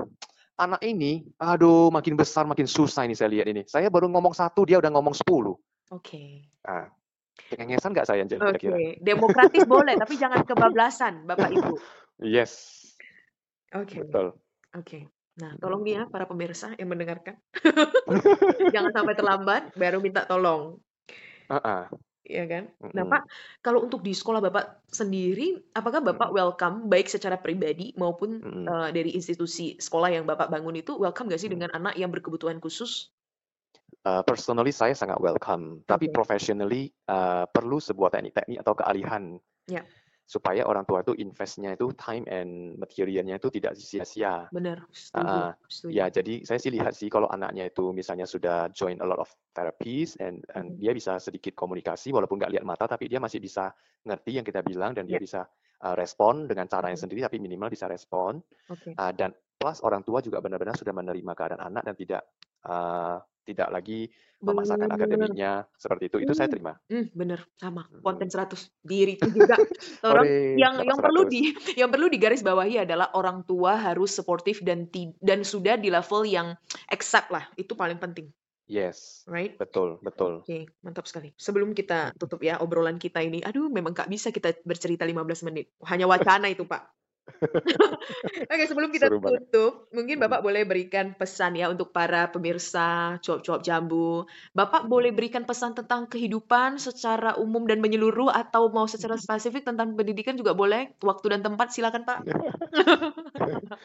anak 0.57 0.81
ini, 0.85 1.25
aduh 1.41 1.89
makin 1.93 2.13
besar 2.17 2.45
makin 2.45 2.65
susah 2.69 3.05
ini 3.05 3.13
saya 3.17 3.29
lihat 3.33 3.47
ini. 3.49 3.65
Saya 3.69 3.89
baru 3.89 4.09
ngomong 4.09 4.33
1 4.33 4.65
dia 4.65 4.77
udah 4.81 4.89
ngomong 4.93 5.13
10." 5.13 5.57
Oke. 5.93 6.45
Ah, 6.65 6.89
cengengesan 7.49 7.93
nggak 7.93 8.05
saya 8.05 8.21
Angel? 8.21 8.37
Oke, 8.41 9.01
demokratis 9.01 9.65
boleh, 9.65 9.97
tapi 9.97 10.13
jangan 10.17 10.41
kebablasan 10.49 11.25
Bapak 11.25 11.49
Ibu. 11.53 11.73
Yes, 12.21 12.77
Oke. 13.73 13.97
betul. 13.97 14.37
Oke. 14.77 15.09
Nah, 15.39 15.55
tolong 15.63 15.79
Mhm. 15.79 15.87
nih 15.87 15.93
ya 15.95 16.03
para 16.11 16.27
pemirsa 16.27 16.75
yang 16.75 16.91
mendengarkan. 16.91 17.39
Jangan 18.73 18.91
sampai 18.95 19.15
terlambat 19.19 19.61
baru 19.77 19.97
minta 20.03 20.23
tolong. 20.29 20.81
Heeh. 21.49 21.91
Iya 22.29 22.43
kan? 22.51 22.63
Nah. 22.93 23.05
Pak, 23.09 23.21
kalau 23.65 23.81
untuk 23.81 24.05
di 24.05 24.13
sekolah 24.13 24.39
Bapak 24.45 24.85
sendiri, 24.93 25.57
apakah 25.73 26.01
Bapak 26.05 26.29
welcome 26.37 26.85
baik 26.91 27.09
secara 27.09 27.37
pribadi 27.41 27.95
maupun, 27.97 28.45
eee, 28.69 28.87
dari 28.93 29.09
institusi 29.17 29.73
sekolah 29.81 30.09
yang 30.13 30.25
Bapak 30.29 30.53
bangun 30.53 30.77
itu 30.77 30.93
welcome 31.01 31.25
nggak 31.31 31.41
sih 31.41 31.49
dengan 31.49 31.73
anak 31.73 31.97
yang 31.97 32.13
berkebutuhan 32.13 32.61
khusus? 32.61 33.11
Eee, 34.01 34.21
personally 34.25 34.73
saya 34.73 34.97
sangat 34.97 35.21
welcome, 35.21 35.85
tapi 35.85 36.09
Oke. 36.09 36.17
professionally, 36.17 36.89
eee, 37.05 37.43
perlu 37.53 37.77
sebuah 37.77 38.09
teknik-teknik 38.09 38.57
atau 38.65 38.73
keahlian. 38.73 39.41
Ya. 39.67 39.85
Supaya 40.31 40.63
orang 40.63 40.87
tua 40.87 41.03
itu 41.03 41.11
invest-nya 41.19 41.75
itu 41.75 41.91
time 41.99 42.23
and 42.31 42.79
material-nya 42.79 43.35
itu 43.35 43.51
tidak 43.51 43.75
sia-sia. 43.75 44.47
Bener, 44.51 44.79
setuju 44.91 45.39
Heeh. 45.39 45.51
setuju. 45.67 45.89
Ya, 45.91 46.07
jadi 46.07 46.47
saya 46.47 46.59
sih 46.61 46.71
lihat 46.71 46.95
sih 46.95 47.11
kalau 47.11 47.27
anaknya 47.27 47.67
itu 47.67 47.91
misalnya 47.91 48.23
sudah 48.29 48.71
join 48.71 49.01
a 49.03 49.07
lot 49.07 49.19
of 49.19 49.27
therapies 49.51 50.15
and 50.23 50.47
and 50.55 50.71
Mhm. 50.71 50.81
dia 50.81 50.95
bisa 50.95 51.19
sedikit 51.19 51.51
komunikasi 51.57 52.15
walaupun 52.15 52.39
nggak 52.39 52.53
lihat 52.55 52.65
mata, 52.67 52.87
tapi 52.87 53.11
dia 53.11 53.19
masih 53.19 53.43
bisa 53.43 53.75
ngerti 54.07 54.39
yang 54.39 54.47
kita 54.47 54.63
bilang 54.63 54.95
dan 54.95 55.03
dia 55.11 55.15
Ya. 55.15 55.21
bisa, 55.21 55.49
eee, 55.83 55.95
respon 55.99 56.47
dengan 56.47 56.71
caranya 56.71 56.95
Mhm. 56.95 57.01
sendiri, 57.01 57.27
tapi 57.27 57.43
minimal 57.43 57.67
bisa 57.73 57.91
respon. 57.91 58.39
Oke. 58.69 59.01
Eee, 59.01 59.13
dan 59.17 59.31
plus 59.59 59.79
orang 59.85 60.03
tua 60.07 60.19
juga 60.25 60.39
benar-benar 60.43 60.75
sudah 60.77 60.93
menerima 60.95 61.33
keadaan 61.37 61.61
anak 61.63 61.83
dan 61.87 61.95
tidak, 61.97 62.21
eee, 62.67 63.17
tidak 63.47 63.69
lagi 63.75 64.09
memaksakan 64.45 64.89
Bener. 64.91 64.91
akademiknya 64.93 65.67
seperti 65.77 66.09
itu. 66.11 66.17
Itu 66.23 66.33
saya 66.37 66.47
Mmm, 66.47 66.53
terima. 66.53 66.73
mmm, 66.91 67.05
bener, 67.15 67.39
sama, 67.61 67.83
konten 68.05 68.27
Mhm. 68.27 68.33
100 68.33 68.69
di 68.83 69.05
retweet 69.07 69.33
juga. 69.33 69.57
Tolong 70.03 70.27
Hore, 70.27 70.31
yang 70.53 70.75
yang 70.83 70.99
perlu 71.01 71.21
100. 71.21 71.33
di 71.33 71.41
yang 71.81 71.89
perlu 71.93 72.07
digarisbawahi 72.11 72.83
adalah 72.85 73.13
orang 73.17 73.43
tua 73.49 73.77
harus 73.79 74.11
suportif 74.13 74.61
dan 74.65 74.89
ti 74.93 75.13
dan 75.21 75.41
sudah 75.45 75.75
di 75.79 75.89
level 75.93 76.23
yang 76.27 76.53
accept 76.91 77.29
lah, 77.33 77.45
itu 77.57 77.73
paling 77.77 77.97
penting. 78.01 78.29
Yes, 78.67 79.27
Right? 79.29 79.61
betul 79.61 79.99
betul. 80.01 80.45
Oke, 80.45 80.65
mantap 80.85 81.05
sekali. 81.09 81.33
Sebelum 81.37 81.73
kita 81.77 82.13
tutup 82.17 82.41
ya 82.41 82.57
obrolan 82.61 82.97
kita 82.97 83.21
ini, 83.21 83.41
aduh 83.45 83.69
memang 83.69 83.93
nggak 83.93 84.09
bisa 84.09 84.29
kita 84.33 84.57
bercerita 84.65 85.05
15 85.05 85.41
menit, 85.45 85.73
hanya 85.85 86.05
wacana 86.09 86.49
itu, 86.49 86.65
Pak. 86.65 87.00
Oke, 88.51 88.63
sebelum 88.69 88.89
kita 88.93 89.07
Seru 89.07 89.17
banget. 89.21 89.43
tutup, 89.49 89.87
mungkin 89.95 90.17
Mhm. 90.17 90.23
Bapak 90.23 90.41
boleh 90.45 90.63
berikan 90.67 91.13
pesan 91.17 91.55
ya 91.57 91.69
untuk 91.71 91.91
para 91.95 92.27
pemirsa 92.33 93.17
cuap-cuap 93.23 93.61
jambu. 93.65 94.25
Bapak 94.55 94.87
boleh 94.91 95.11
berikan 95.15 95.43
pesan 95.47 95.73
tentang 95.77 96.07
kehidupan 96.11 96.77
secara 96.81 97.37
umum 97.39 97.63
dan 97.69 97.79
menyeluruh 97.83 98.29
atau 98.31 98.69
mau 98.73 98.85
secara 98.89 99.15
spesifik 99.19 99.63
tentang 99.67 99.93
pendidikan 99.97 100.35
juga 100.39 100.53
boleh. 100.57 100.95
Waktu 101.01 101.25
dan 101.37 101.41
tempat 101.45 101.67
silakan, 101.73 102.03
Pak. 102.07 102.19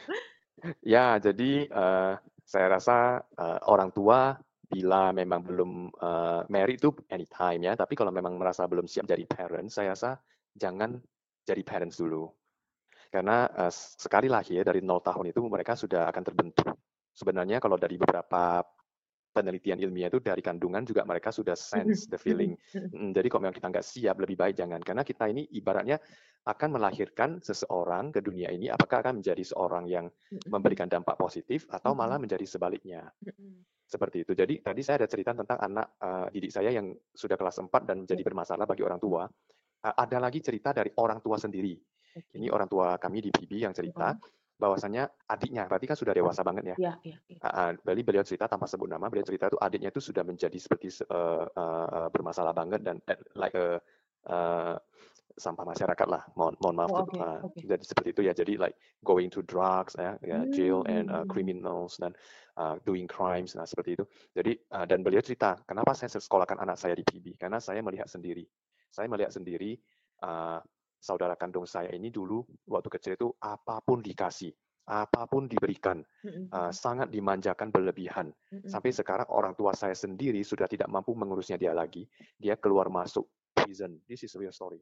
Ya, 0.85 1.21
jadi, 1.21 1.69
eee, 1.69 2.13
saya 2.47 2.67
rasa, 2.73 3.21
eee, 3.37 3.59
orang 3.69 3.91
tua 3.93 4.37
bila 4.67 5.13
memang 5.15 5.45
belum, 5.45 5.93
eee, 5.95 6.41
married 6.51 6.81
itu 6.83 6.91
anytime 7.13 7.61
ya, 7.63 7.77
tapi 7.79 7.95
kalau 7.99 8.11
memang 8.15 8.35
merasa 8.41 8.65
belum 8.67 8.89
siap 8.89 9.07
jadi 9.07 9.23
parents, 9.29 9.77
saya 9.79 9.93
rasa 9.95 10.11
jangan 10.57 10.99
jadi 11.47 11.63
parents 11.63 12.01
dulu. 12.01 12.31
Karena, 13.17 13.49
eee, 13.49 13.73
sekali 13.73 14.29
lahir 14.29 14.61
dari 14.69 14.81
0 14.85 15.01
tahun 15.01 15.33
itu 15.33 15.41
mereka 15.49 15.73
sudah 15.73 16.05
akan 16.13 16.23
terbentuk. 16.29 16.69
Sebenarnya 17.17 17.59
kalau 17.65 17.81
dari 17.81 17.97
beberapa 17.97 18.61
penelitian 19.37 19.81
ilmiah 19.81 20.09
itu 20.09 20.21
dari 20.21 20.41
kandungan 20.41 20.85
juga 20.89 21.05
mereka 21.05 21.29
sudah 21.33 21.57
sense 21.57 22.09
the 22.13 22.17
feeling. 22.21 22.57
Mhm, 22.93 23.13
jadi 23.17 23.27
kalau 23.29 23.49
memang 23.49 23.57
kita 23.57 23.69
nggak 23.73 23.87
siap, 23.87 24.17
lebih 24.21 24.37
baik 24.41 24.57
jangan. 24.61 24.81
Karena 24.85 25.05
kita 25.05 25.29
ini 25.33 25.49
ibaratnya 25.57 26.01
akan 26.49 26.69
melahirkan 26.81 27.31
seseorang 27.45 28.13
ke 28.17 28.21
dunia 28.25 28.53
ini, 28.53 28.69
apakah 28.73 29.05
akan 29.05 29.21
menjadi 29.25 29.45
seorang 29.45 29.85
yang 29.89 30.07
memberikan 30.53 30.89
dampak 30.89 31.17
positif 31.21 31.69
atau 31.73 31.93
malah 31.97 32.21
menjadi 32.21 32.45
sebaliknya. 32.49 33.13
Seperti 33.87 34.27
itu. 34.27 34.33
Jadi 34.35 34.55
tadi 34.67 34.83
saya 34.83 35.07
ada 35.07 35.09
cerita 35.11 35.31
tentang 35.31 35.59
anak, 35.63 35.87
eee, 36.03 36.27
didik 36.35 36.53
saya 36.53 36.71
yang 36.75 36.91
sudah 37.15 37.39
kelas 37.39 37.63
4 37.63 37.83
dan 37.87 38.03
menjadi 38.03 38.23
Ya. 38.23 38.27
bermasalah 38.27 38.67
bagi 38.67 38.83
orang 38.83 38.99
tua. 38.99 39.31
Eee, 39.87 39.95
ada 39.95 40.19
lagi 40.19 40.41
cerita 40.43 40.75
dari 40.75 40.91
orang 40.99 41.23
tua 41.23 41.39
sendiri. 41.39 41.79
Ini 42.37 42.47
Oke. 42.47 42.55
orang 42.55 42.69
tua 42.71 42.97
kami 43.01 43.21
di 43.25 43.31
PIB 43.35 43.53
yang 43.67 43.75
cerita 43.77 44.13
Mhm. 44.13 44.23
bahwasanya 44.61 45.09
adiknya, 45.29 45.69
berarti 45.69 45.87
kan 45.91 45.99
sudah 45.99 46.15
dewasa 46.17 46.41
banget 46.47 46.65
ya. 46.77 46.79
Iya 46.81 46.93
iya 47.09 47.19
iya. 47.33 47.41
Heeh, 47.45 47.71
jadi 47.85 48.01
beliau 48.07 48.25
cerita 48.27 48.47
tanpa 48.51 48.67
sebut 48.71 48.89
nama, 48.91 49.09
beliau 49.13 49.27
cerita 49.27 49.49
itu 49.53 49.59
adiknya 49.61 49.91
itu 49.93 50.01
sudah 50.03 50.25
menjadi 50.27 50.59
seperti 50.61 50.89
eee 51.05 51.45
eee, 51.57 52.09
bermasalah 52.15 52.55
banget 52.57 52.81
dan 52.87 52.99
at 53.11 53.21
like 53.37 53.55
a 53.57 53.79
eee, 54.29 54.75
sampah 55.39 55.65
masyarakat 55.69 56.09
lah, 56.09 56.23
mohon 56.39 56.57
mohon 56.63 56.77
maaf 56.81 56.91
Oh, 56.91 56.97
tuh, 56.97 57.05
oke 57.05 57.19
eee, 57.19 57.41
oke. 57.41 57.67
jadi 57.69 57.85
seperti 57.85 58.09
itu 58.17 58.23
ya. 58.29 58.35
Jadi 58.37 58.55
like 58.61 58.77
going 59.05 59.29
to 59.33 59.41
drugs 59.45 59.97
ya, 60.01 60.17
ya 60.25 60.45
jail 60.53 60.83
and, 60.91 61.09
Mmm. 61.13 61.33
criminals 61.33 61.97
dan, 62.01 62.13
eee, 62.61 62.77
doing 62.89 63.07
crimes, 63.11 63.55
nah 63.59 63.65
seperti 63.69 63.97
itu. 64.01 64.05
Jadi, 64.37 64.53
eee, 64.59 64.87
dan 64.89 65.01
beliau 65.07 65.23
cerita, 65.25 65.61
"Kenapa 65.69 65.93
saya 65.97 66.09
sekolahkan 66.13 66.59
anak 66.63 66.77
saya 66.81 66.95
di 66.99 67.05
PIB? 67.07 67.37
Karena 67.41 67.59
saya 67.63 67.81
melihat 67.85 68.09
sendiri. 68.11 68.45
Saya 68.93 69.07
melihat 69.13 69.33
sendiri, 69.35 69.77
eee, 70.25 70.61
saudara 71.07 71.39
kandung 71.39 71.71
saya 71.71 71.95
ini 71.95 72.11
dulu 72.11 72.43
waktu 72.67 72.89
kecil 72.91 73.13
itu 73.15 73.29
apa 73.39 73.79
pun 73.87 74.03
dikasih. 74.03 74.51
apa 74.87 75.27
pun 75.27 75.51
diberikan, 75.51 75.99
uh, 76.55 76.71
sangat 76.71 77.11
dimanjakan 77.11 77.75
berlebihan. 77.75 78.31
Sampai 78.71 78.95
sekarang 78.95 79.27
orang 79.35 79.59
tua 79.59 79.75
saya 79.75 79.99
sendiri 79.99 80.39
sudah 80.47 80.71
tidak 80.71 80.87
mampu 80.87 81.11
mengurusnya 81.11 81.59
dia 81.59 81.75
lagi. 81.75 82.07
Dia 82.39 82.55
keluar 82.55 82.87
masuk 82.87 83.27
prison. 83.51 83.99
This 84.07 84.23
is 84.23 84.31
a 84.37 84.39
real 84.39 84.55
story. 84.55 84.79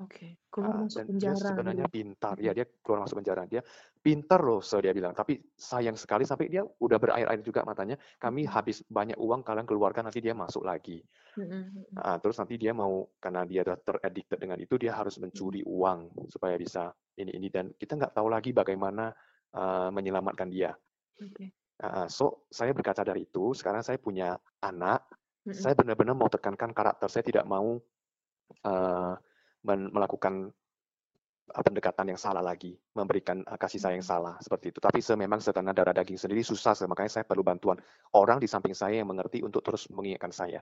Oke, 0.00 0.40
keluar 0.48 0.80
Uh, 0.80 0.88
masuk 0.88 0.96
dan 0.96 1.04
dia 1.04 1.12
penjara 1.12 1.48
sebenarnya 1.52 1.86
gitu. 1.86 1.94
pintar. 2.00 2.36
Ya, 2.40 2.52
dia 2.56 2.64
keluar 2.80 3.04
masuk 3.04 3.20
penjara. 3.20 3.44
Dia 3.44 3.60
pintar 4.00 4.40
loh, 4.40 4.64
so 4.64 4.80
dia 4.80 4.96
bilang. 4.96 5.12
Tapi 5.12 5.36
sayang 5.60 5.96
sekali 6.00 6.24
sampai 6.24 6.48
dia 6.48 6.64
udah 6.64 6.96
berair-air 6.96 7.40
juga 7.44 7.60
matanya. 7.68 8.00
Kami 8.16 8.48
Mhm. 8.48 8.50
habis 8.50 8.80
banyak 8.88 9.20
uang, 9.20 9.44
kalian 9.44 9.68
keluarkan 9.68 10.08
nanti 10.08 10.24
dia 10.24 10.32
masuk 10.32 10.64
lagi. 10.64 11.04
Mhm 11.36 11.44
mhm. 11.92 12.00
Ah, 12.00 12.16
terus 12.16 12.40
nanti 12.40 12.56
dia 12.56 12.72
mau 12.72 13.12
karena 13.20 13.44
dia 13.44 13.60
udah 13.60 13.76
ter-addicted 13.76 14.40
dengan 14.40 14.56
itu, 14.56 14.80
dia 14.80 14.96
harus 14.96 15.20
Mhm. 15.20 15.22
mencuri 15.28 15.60
uang 15.68 16.16
supaya 16.32 16.56
bisa 16.56 16.96
ini 17.20 17.36
ini 17.36 17.52
dan 17.52 17.76
kita 17.76 18.00
nggak 18.00 18.16
tahu 18.16 18.32
lagi 18.32 18.56
bagaimana 18.56 19.12
uh, 19.52 19.90
menyelamatkan 19.92 20.48
dia. 20.48 20.72
Oke. 21.20 21.52
Ah, 21.84 22.08
so 22.08 22.48
saya 22.48 22.72
berkaca 22.72 23.04
dari 23.04 23.28
itu, 23.28 23.52
sekarang 23.52 23.84
saya 23.84 24.00
punya 24.00 24.36
anak, 24.64 25.04
Mhm. 25.44 25.52
saya 25.52 25.74
benar-benar 25.76 26.16
mau 26.16 26.32
tekankan 26.32 26.72
karakter. 26.72 27.08
Saya 27.12 27.24
tidak 27.24 27.44
mau 27.44 27.76
uh, 28.64 29.14
melakukan 29.66 30.52
uh, 31.52 31.62
pendekatan 31.62 32.12
yang 32.12 32.20
salah 32.20 32.40
lagi, 32.40 32.78
memberikan 32.96 33.44
uh, 33.44 33.58
kasih 33.60 33.80
sayang 33.80 34.00
yang 34.00 34.08
Mhm. 34.08 34.12
salah 34.16 34.34
seperti 34.40 34.72
itu. 34.72 34.78
Tapi 34.80 34.98
memang 35.16 35.40
setanah 35.42 35.74
darah 35.76 35.94
daging 35.94 36.16
sendiri 36.16 36.42
susah, 36.44 36.74
makanya 36.88 37.20
saya 37.20 37.24
perlu 37.26 37.44
bantuan 37.44 37.78
orang 38.16 38.40
di 38.40 38.48
samping 38.48 38.72
saya 38.74 39.00
yang 39.02 39.08
mengerti 39.08 39.44
untuk 39.44 39.60
terus 39.64 39.88
mengingatkan 39.92 40.32
saya. 40.32 40.60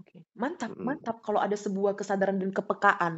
Oke. 0.00 0.26
Mantap 0.34 0.74
Mm-mm. 0.74 0.86
mantap 0.86 1.16
kalau 1.22 1.38
ada 1.38 1.54
sebuah 1.54 1.94
kesadaran 1.94 2.38
dan 2.40 2.50
kepekaan, 2.50 3.14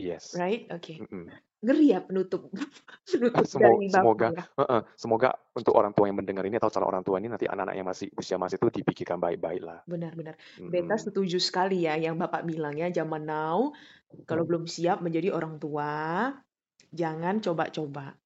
Yes. 0.00 0.32
right? 0.32 0.64
Oke. 0.72 1.04
Mm-mm. 1.04 1.28
Ngeri 1.62 1.94
ya 1.94 2.02
penutup 2.02 2.50
penutup 3.10 3.46
Semo- 3.46 3.78
dari 3.78 3.86
semoga, 3.86 4.28
ya. 4.34 4.44
Heeh, 4.58 4.80
semoga 4.98 5.30
untuk 5.54 5.78
orang 5.78 5.94
tua 5.94 6.10
yang 6.10 6.18
mendengar 6.18 6.42
ini 6.42 6.58
atau 6.58 6.74
calon 6.74 6.90
orang 6.90 7.06
tua 7.06 7.22
ini 7.22 7.30
nanti 7.30 7.46
anak-anak 7.46 7.74
yang 7.78 7.86
masih 7.86 8.10
usia 8.18 8.34
masih 8.34 8.58
itu 8.58 8.82
dipikirkan 8.82 9.22
baik-baik 9.22 9.62
lah. 9.62 9.78
Benar 9.86 10.18
benar. 10.18 10.34
Beta 10.58 10.98
setuju 10.98 11.38
sekali 11.38 11.86
ya 11.86 11.94
yang 11.94 12.18
Bapak 12.18 12.42
bilang 12.42 12.74
ya, 12.74 12.90
zaman 12.90 13.22
now 13.22 13.70
kalau 14.26 14.42
belum 14.42 14.66
siap 14.66 15.00
menjadi 15.00 15.30
orang 15.30 15.56
tua, 15.62 16.34
jangan 16.90 17.38
coba-coba. 17.38 18.18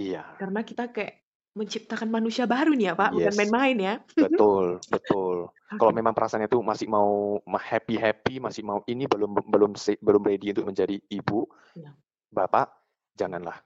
Iya. 0.00 0.24
Karena 0.40 0.64
kita 0.64 0.88
kayak 0.90 1.20
menciptakan 1.52 2.08
manusia 2.08 2.46
baru 2.46 2.72
nih 2.72 2.90
ya, 2.90 2.94
Pak, 2.96 3.10
bukan 3.12 3.34
Yes. 3.34 3.38
main-main 3.38 3.76
ya. 3.76 3.94
Betul, 4.16 4.80
betul. 4.94 5.36
Kalau 5.52 5.92
memang 5.94 6.16
perasaannya 6.16 6.50
tuh 6.50 6.62
masih 6.64 6.90
mau 6.90 7.38
happy 7.46 7.94
happy, 8.00 8.42
masih 8.42 8.64
mau 8.66 8.82
ini 8.90 9.06
belum 9.06 9.36
belum 9.46 9.70
belum 9.76 10.22
ready 10.24 10.50
untuk 10.56 10.66
menjadi 10.66 10.96
ibu, 11.12 11.46
Iya. 11.78 11.94
Bapak, 12.30 12.70
janganlah. 13.18 13.58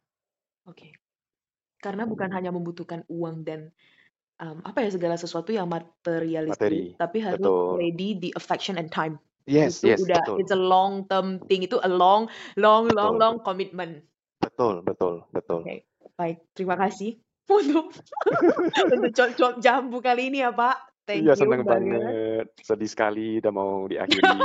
Oke. 0.64 0.96
Karena 1.79 2.09
bukan 2.09 2.33
hanya 2.33 2.48
membutuhkan 2.48 3.05
uang 3.12 3.44
dan 3.44 3.68
um, 4.40 4.64
apa 4.64 4.83
ya 4.83 4.90
segala 4.90 5.20
sesuatu 5.20 5.53
yang 5.53 5.68
materialistik, 5.68 6.57
Materi, 6.59 6.85
tapi 6.96 7.18
harus 7.20 7.44
betul. 7.44 7.77
ready 7.77 8.16
the 8.16 8.31
affection 8.35 8.81
and 8.81 8.88
time. 8.88 9.20
Yes, 9.44 9.85
Itu 9.85 9.92
yes, 9.92 10.00
udah 10.09 10.24
betul, 10.24 10.37
it's 10.40 10.55
a 10.55 10.59
long 10.59 11.05
term 11.12 11.37
thing, 11.44 11.61
itu 11.61 11.77
a 11.85 11.90
long 11.90 12.33
long 12.57 12.88
long 12.88 13.20
betul, 13.20 13.20
long 13.20 13.37
commitment. 13.44 14.00
betul, 14.40 14.81
betul, 14.81 15.14
betul. 15.37 15.61
Oke, 15.61 15.85
baik. 16.16 16.37
Terima 16.57 16.81
kasih 16.81 17.20
untuk 17.61 17.92
untuk 18.81 19.11
cuap-cuap 19.16 19.55
jambu 19.61 20.00
kali 20.00 20.33
ini 20.33 20.40
ya, 20.40 20.48
Pak. 20.57 20.93
Thank 21.05 21.29
Iya, 21.29 21.37
you 21.37 21.40
senang 21.40 21.69
banget. 21.69 22.01
banget. 22.01 22.47
Sedih 22.64 22.88
sekali 22.88 23.37
udah 23.45 23.53
mau 23.53 23.85
diakhiri. 23.85 24.25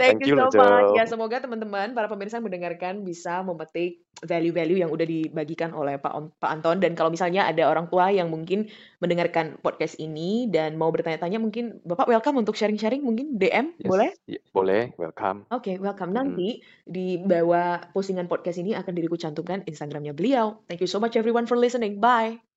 Thank 0.00 0.24
Thank 0.24 0.32
you 0.32 0.36
so 0.40 0.48
much. 0.56 0.96
Ya, 0.96 1.04
semoga 1.04 1.44
teman-teman 1.44 1.92
para 1.92 2.08
pemirsa 2.08 2.40
yang 2.40 2.48
mendengarkan 2.48 3.04
bisa 3.04 3.44
memetik 3.44 4.00
value-value 4.24 4.80
yang 4.80 4.88
udah 4.88 5.04
dibagikan 5.04 5.76
oleh 5.76 6.00
Pak 6.00 6.12
On- 6.12 6.32
Pak 6.40 6.50
Anton 6.56 6.80
dan 6.80 6.96
kalau 6.96 7.12
misalnya 7.12 7.44
ada 7.44 7.68
orang 7.68 7.88
tua 7.92 8.08
yang 8.08 8.32
mungkin 8.32 8.72
mendengarkan 9.00 9.60
podcast 9.60 10.00
ini 10.00 10.48
dan 10.48 10.80
mau 10.80 10.88
bertanya-tanya 10.88 11.36
mungkin 11.36 11.84
Bapak 11.84 12.08
welcome 12.08 12.40
untuk 12.40 12.56
sharing-sharing 12.56 13.04
mungkin 13.04 13.36
DM 13.36 13.76
boleh? 13.84 14.16
Yes, 14.24 14.40
ya, 14.40 14.40
boleh, 14.56 14.82
welcome. 14.96 15.44
Oke, 15.52 15.76
welcome. 15.76 16.16
Mm-mm. 16.16 16.20
Nanti 16.32 16.48
di 16.84 17.20
bawah 17.20 17.92
postingan 17.92 18.24
podcast 18.24 18.56
ini 18.56 18.72
akan 18.72 18.92
diriku 18.96 19.20
cantumkan 19.20 19.64
Instagramnya 19.68 20.16
beliau. 20.16 20.64
Thank 20.64 20.80
you 20.80 20.88
so 20.88 20.96
much 20.96 21.12
everyone 21.16 21.44
for 21.44 21.60
listening. 21.60 22.00
Bye. 22.00 22.49